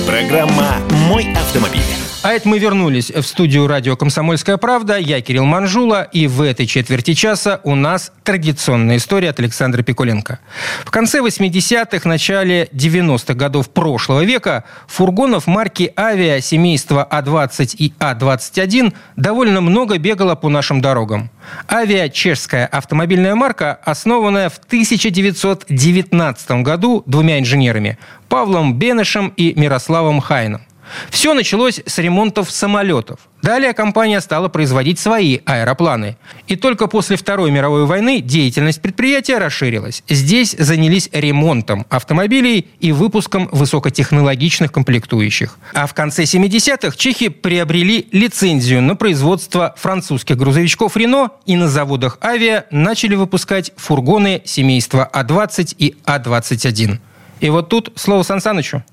[0.08, 2.03] Программа «Мой автомобиль».
[2.24, 4.98] А это мы вернулись в студию радио «Комсомольская правда».
[4.98, 6.04] Я Кирилл Манжула.
[6.04, 10.40] И в этой четверти часа у нас традиционная история от Александра Пикуленко.
[10.86, 18.94] В конце 80-х, начале 90-х годов прошлого века фургонов марки «Авиа» семейства А-20 и А-21
[19.18, 21.30] довольно много бегало по нашим дорогам.
[21.70, 27.98] «Авиа»– чешская автомобильная марка, основанная в 1919 году двумя инженерами–
[28.30, 30.62] Павлом Бенешем и Мирославом Хайном.
[31.10, 33.20] Все началось с ремонтов самолетов.
[33.42, 36.18] Далее компания стала производить свои аэропланы.
[36.48, 40.02] И только после Второй мировой войны деятельность предприятия расширилась.
[40.08, 45.58] Здесь занялись ремонтом автомобилей и выпуском высокотехнологичных комплектующих.
[45.74, 52.18] А в конце 70-х чехи приобрели лицензию на производство французских грузовичков «Рено» и на заводах
[52.24, 57.00] «Авиа» начали выпускать фургоны семейства А-20 и А-21.
[57.42, 58.84] И вот тут слово Сан Санычу.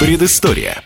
[0.00, 0.82] Предыстория.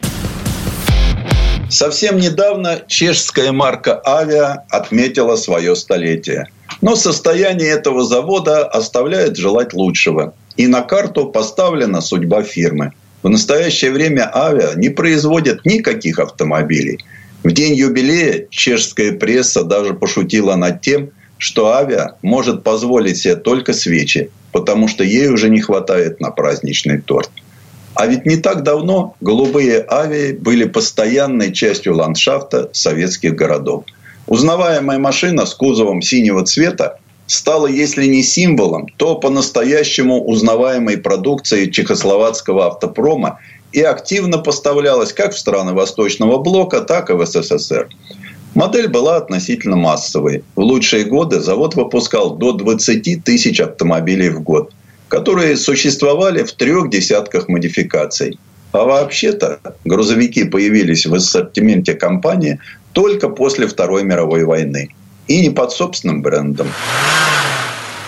[1.71, 6.49] Совсем недавно чешская марка «Авиа» отметила свое столетие.
[6.83, 10.35] Но состояние этого завода оставляет желать лучшего.
[10.59, 12.93] И на карту поставлена судьба фирмы.
[13.23, 16.99] В настоящее время «Авиа» не производит никаких автомобилей.
[17.45, 23.73] В день юбилея чешская пресса даже пошутила над тем, что «Авиа» может позволить себе только
[23.73, 27.31] свечи, потому что ей уже не хватает на праздничный торт–
[27.99, 33.87] а ведь не так давно голубые авиа были постоянной частью ландшафта советских городов.
[34.29, 42.69] Узнаваемая машина с кузовом синего цвета стала, если не символом, то по-настоящему узнаваемой продукцией чехословацкого
[42.69, 43.41] автопрома
[43.73, 47.89] и активно поставлялась как в страны Восточного блока, так и в СССР.
[48.55, 50.45] Модель была относительно массовой.
[50.55, 54.73] В лучшие годы завод выпускал до 20 тысяч автомобилей в год
[55.09, 58.39] которые существовали в трех десятках модификаций.
[58.73, 62.61] А вообще-то грузовики появились в ассортименте компании
[62.93, 64.91] только после Второй мировой войны.
[65.27, 66.69] И не под собственным брендом.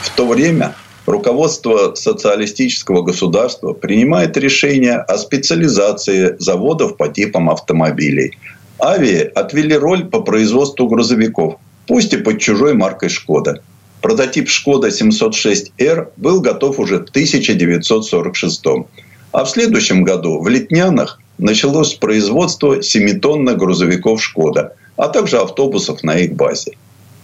[0.03, 0.75] В то время
[1.07, 8.39] руководство социалистического государства принимает решение о специализации заводов по типам автомобилей.
[8.83, 13.63] Авиа отвели роль по производству грузовиков, пусть и под чужой маркой «Шкода».
[14.01, 18.65] Прототип Шкода 706R был готов уже в 1946
[19.33, 26.19] а в следующем году в Летнянах началось производство 7-тонных грузовиков «Шкода», а также автобусов на
[26.19, 26.73] их базе.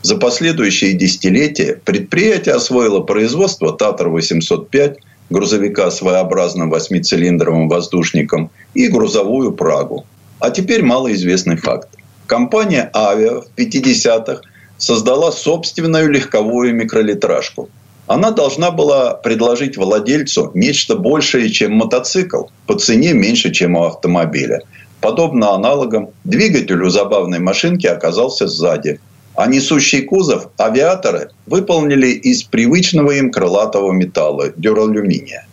[0.02, 4.96] За последующие десятилетия предприятие освоило производство «Татар-805»,
[5.30, 10.06] грузовика с своеобразным восьмицилиндровым воздушником и грузовую «Прагу».
[10.38, 11.88] А теперь малоизвестный факт.
[12.26, 14.42] Компания «Авиа» в 50-х–
[14.78, 17.68] создала собственную легковую микролитражку.
[18.06, 24.62] Она должна была предложить владельцу нечто большее, чем мотоцикл, по цене меньше, чем у автомобиля.
[25.00, 29.00] Подобно аналогам, двигатель у забавной машинки оказался сзади,
[29.34, 35.46] а несущий кузов авиаторы выполнили из привычного им крылатого металла– дюралюминия.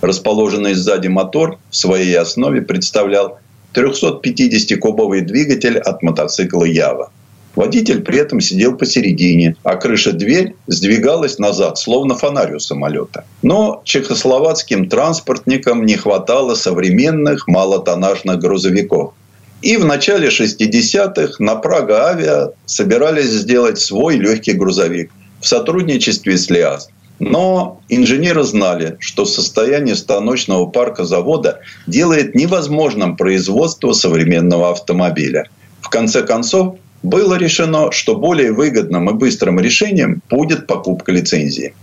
[0.00, 3.38] Расположенный сзади мотор в своей основе представлял
[3.74, 7.10] 350-кубовый двигатель от мотоцикла «Ява».
[7.58, 13.24] Водитель при этом сидел посередине, а крыша-дверь сдвигалась назад, словно фонарь у самолета.
[13.42, 19.14] Но чехословацким транспортникам не хватало современных малотоннажных грузовиков.
[19.60, 26.48] И в начале 60-х на Прага Авиа собирались сделать свой легкий грузовик в сотрудничестве с
[26.48, 26.90] ЛиАЗ.
[27.18, 35.48] Но инженеры знали, что состояние станочного парка завода делает невозможным производство современного автомобиля.
[35.80, 41.74] В конце концов, было решено, что более выгодным и быстрым решением будет покупка лицензии.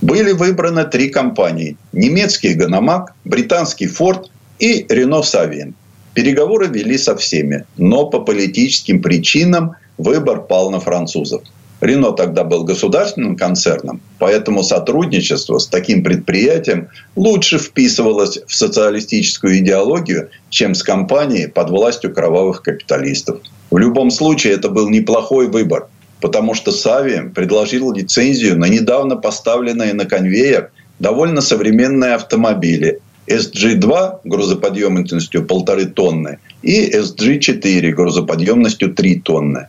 [0.00, 5.74] Были выбраны три компании– немецкий «Ганамак», британский «Форд» и «Рено Савиен».
[6.14, 11.42] Переговоры вели со всеми, но по политическим причинам выбор пал на французов.
[11.80, 20.30] Рено тогда был государственным концерном, поэтому сотрудничество с таким предприятием лучше вписывалось в социалистическую идеологию,
[20.50, 23.40] чем с компанией под властью кровавых капиталистов.
[23.70, 25.88] В любом случае, это был неплохой выбор,
[26.20, 35.44] потому что Савием предложил лицензию на недавно поставленные на конвейер довольно современные автомобили SG2 грузоподъемностью
[35.44, 39.68] полторы тонны и SG4 грузоподъемностью 3 тонны.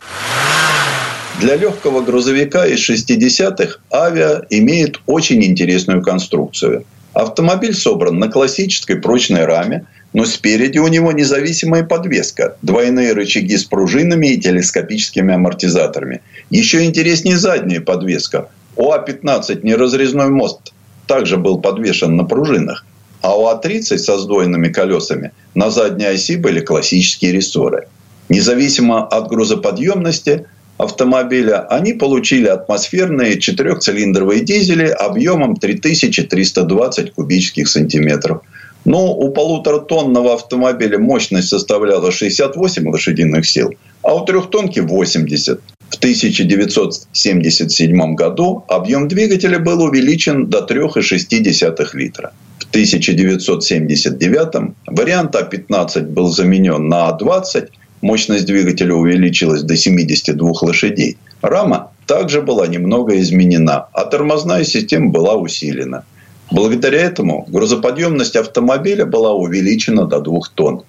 [1.41, 6.85] Для легкого грузовика из 60-х авиа имеет очень интересную конструкцию.
[7.13, 13.65] Автомобиль собран на классической прочной раме, но спереди у него независимая подвеска, двойные рычаги с
[13.65, 16.21] пружинами и телескопическими амортизаторами.
[16.49, 18.47] Еще интереснее задняя подвеска.
[18.77, 20.73] У А-15 неразрезной мост
[21.05, 22.85] также был подвешен на пружинах,
[23.21, 27.87] а у А-30 со сдвоенными колесами на задней оси были классические рессоры.
[28.29, 30.45] Независимо от грузоподъемности,
[30.77, 38.41] автомобиля, они получили атмосферные четырехцилиндровые дизели объемом 3320 кубических сантиметров.
[38.83, 43.73] Но у полуторатонного автомобиля мощность составляла 68 лошадиных сил,
[44.03, 45.59] а у трехтонки 80.
[45.89, 52.33] В 1977 году объем двигателя был увеличен до 3,6 литра.
[52.59, 57.69] В 1979 вариант А15 был заменен на А20–
[58.01, 61.17] мощность двигателя увеличилась до 72 лошадей.
[61.41, 66.03] Рама также была немного изменена, а тормозная система была усилена.
[66.51, 70.83] Благодаря этому грузоподъемность автомобиля была увеличена до 2 тонн.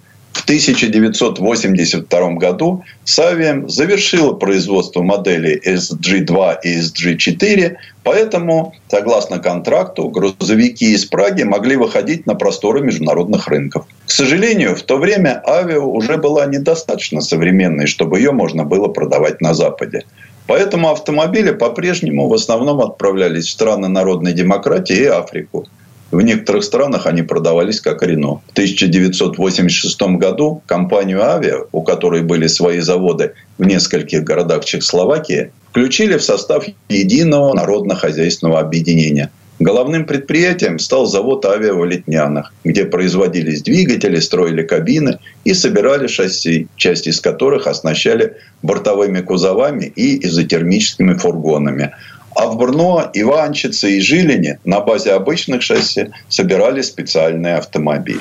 [0.46, 7.74] В 1982 году Савием завершила производство моделей SG2 и SG4,
[8.04, 13.86] поэтому, согласно контракту, грузовики из Праги могли выходить на просторы международных рынков.
[14.06, 19.40] К сожалению, в то время авиа уже была недостаточно современной, чтобы ее можно было продавать
[19.40, 20.04] на Западе.
[20.46, 25.66] Поэтому автомобили по-прежнему в основном отправлялись в страны народной демократии и Африку.
[26.10, 28.40] В некоторых странах они продавались как Рено.
[28.46, 36.16] В 1986 году компанию «Авиа», у которой были свои заводы в нескольких городах Чехословакии, включили
[36.16, 39.30] в состав единого народно-хозяйственного объединения.
[39.58, 46.68] Головным предприятием стал завод «Авиа» в Летнянах, где производились двигатели, строили кабины и собирали шасси,
[46.76, 51.90] части из которых оснащали бортовыми кузовами и изотермическими фургонами–
[52.36, 58.20] а в Брно, Иванчице и Жилине на базе обычных шасси собирали специальные автомобили.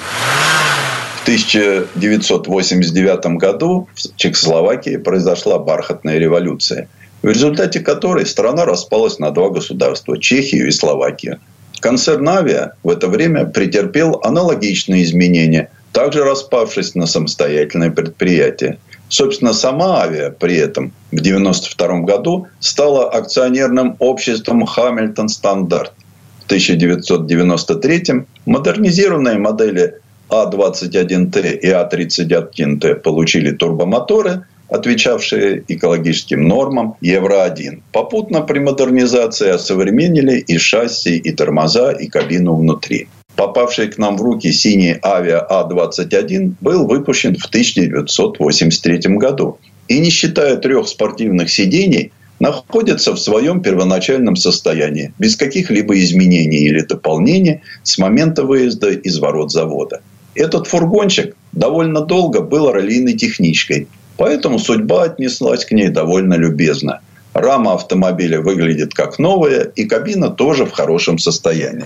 [1.18, 6.88] В 1989 году в Чехословакии произошла бархатная революция,
[7.24, 11.41] в результате которой страна распалась на два государства– Чехию и Словакию.
[11.82, 18.78] Концерн «Авиа» в это время претерпел аналогичные изменения, также распавшись на самостоятельное предприятие–
[19.10, 25.93] Собственно, сама авиа при этом в 1992 году стала акционерным обществом «Хамильтон Стандарт».
[26.41, 29.95] В 1993 модернизированные модели
[30.30, 37.82] А21Т и А31Т получили турбомоторы, отвечавшие экологическим нормам Евро-1.
[37.91, 44.21] Попутно при модернизации осовременили и шасси, и тормоза, и кабину внутри попавший к нам в
[44.21, 49.57] руки синий авиа А-21 был выпущен в 1983 году.
[49.88, 56.81] И не считая трех спортивных сидений, находится в своем первоначальном состоянии, без каких-либо изменений или
[56.81, 60.01] дополнений с момента выезда из ворот завода.
[60.33, 66.99] Этот фургончик довольно долго был раллийной техничкой, поэтому судьба отнеслась к ней довольно любезно.
[67.33, 71.86] Рама автомобиля выглядит как новая, и кабина тоже в хорошем состоянии.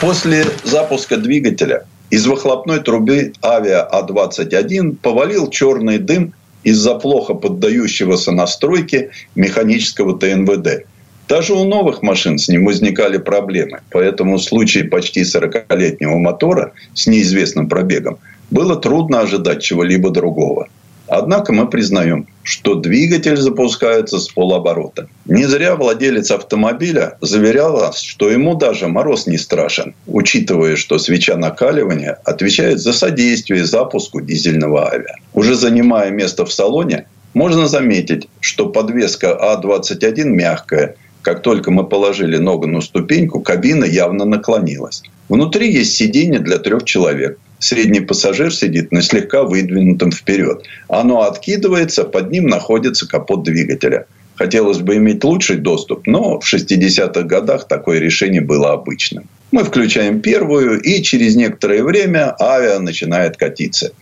[0.00, 6.34] После запуска двигателя из выхлопной трубы авиа А-21 повалил черный дым
[6.64, 10.84] из-за плохо поддающегося настройке механического ТНВД.
[11.28, 13.80] Даже у новых машин с ним возникали проблемы.
[13.90, 18.18] Поэтому в случае почти 40-летнего мотора с неизвестным пробегом
[18.50, 20.68] было трудно ожидать чего-либо другого.
[21.08, 25.08] Однако мы признаем, что двигатель запускается с полоборота.
[25.24, 31.36] Не зря владелец автомобиля заверял нас, что ему даже мороз не страшен, учитывая, что свеча
[31.36, 35.16] накаливания отвечает за содействие запуску дизельного авиа.
[35.32, 40.96] Уже занимая место в салоне, можно заметить, что подвеска А21 мягкая.
[41.22, 45.02] Как только мы положили ногу на ступеньку, кабина явно наклонилась.
[45.28, 50.64] Внутри есть сиденье для трех человек средний пассажир сидит на слегка выдвинутом вперед.
[50.88, 54.06] Оно откидывается, под ним находится капот двигателя.
[54.34, 59.28] Хотелось бы иметь лучший доступ, но в 60-х годах такое решение было обычным.
[59.50, 63.92] Мы включаем первую, и через некоторое время авиа начинает катиться.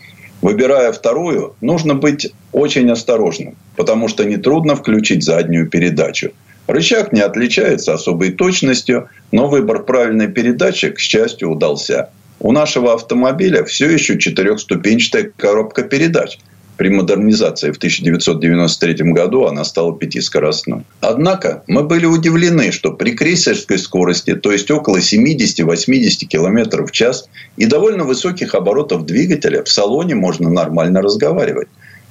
[0.42, 6.32] Выбирая вторую, нужно быть очень осторожным, потому что нетрудно включить заднюю передачу.
[6.66, 12.10] Рычаг не отличается особой точностью, но выбор правильной передачи, к счастью, удался.
[12.40, 16.38] У нашего автомобиля все еще четырехступенчатая коробка передач–
[16.76, 20.82] при модернизации в 1993 году она стала пятискоростной.
[21.00, 27.28] Однако мы были удивлены, что при крейсерской скорости, то есть около 70-80 км в час
[27.56, 31.68] и довольно высоких оборотов двигателя, в салоне можно нормально разговаривать.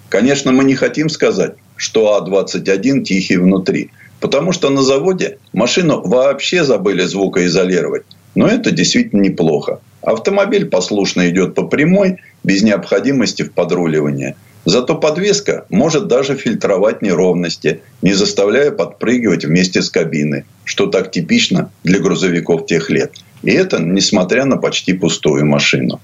[0.08, 3.90] Конечно, мы не хотим сказать, что А-21 тихий внутри,
[4.22, 8.04] потому что на заводе машину вообще забыли звукоизолировать.
[8.36, 9.82] Но это действительно неплохо.
[10.04, 14.36] Автомобиль послушно идет по прямой, без необходимости в подруливании–
[14.66, 21.70] Зато подвеска может даже фильтровать неровности, не заставляя подпрыгивать вместе с кабиной, что так типично
[21.84, 23.12] для грузовиков тех лет.
[23.42, 26.00] И это несмотря на почти пустую машину.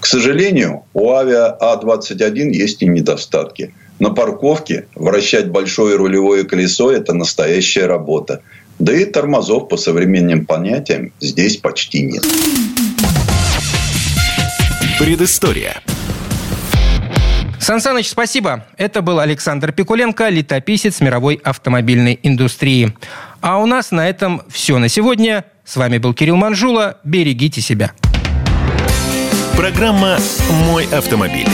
[0.00, 3.74] К сожалению, у авиа А-21 есть и недостатки.
[3.98, 8.40] На парковке вращать большое рулевое колесо– это настоящая работа.
[8.78, 12.24] Да и тормозов по современным понятиям здесь почти нет.
[14.98, 15.80] Предыстория.
[17.60, 18.66] Сан Саныч, спасибо.
[18.76, 22.92] Это был Александр Пикуленко, летописец мировой автомобильной индустрии.
[23.40, 25.44] А у нас на этом все на сегодня.
[25.64, 26.98] С вами был Кирилл Манжула.
[27.04, 27.92] Берегите себя.
[29.56, 30.18] Программа
[30.66, 31.48] «Мой автомобиль».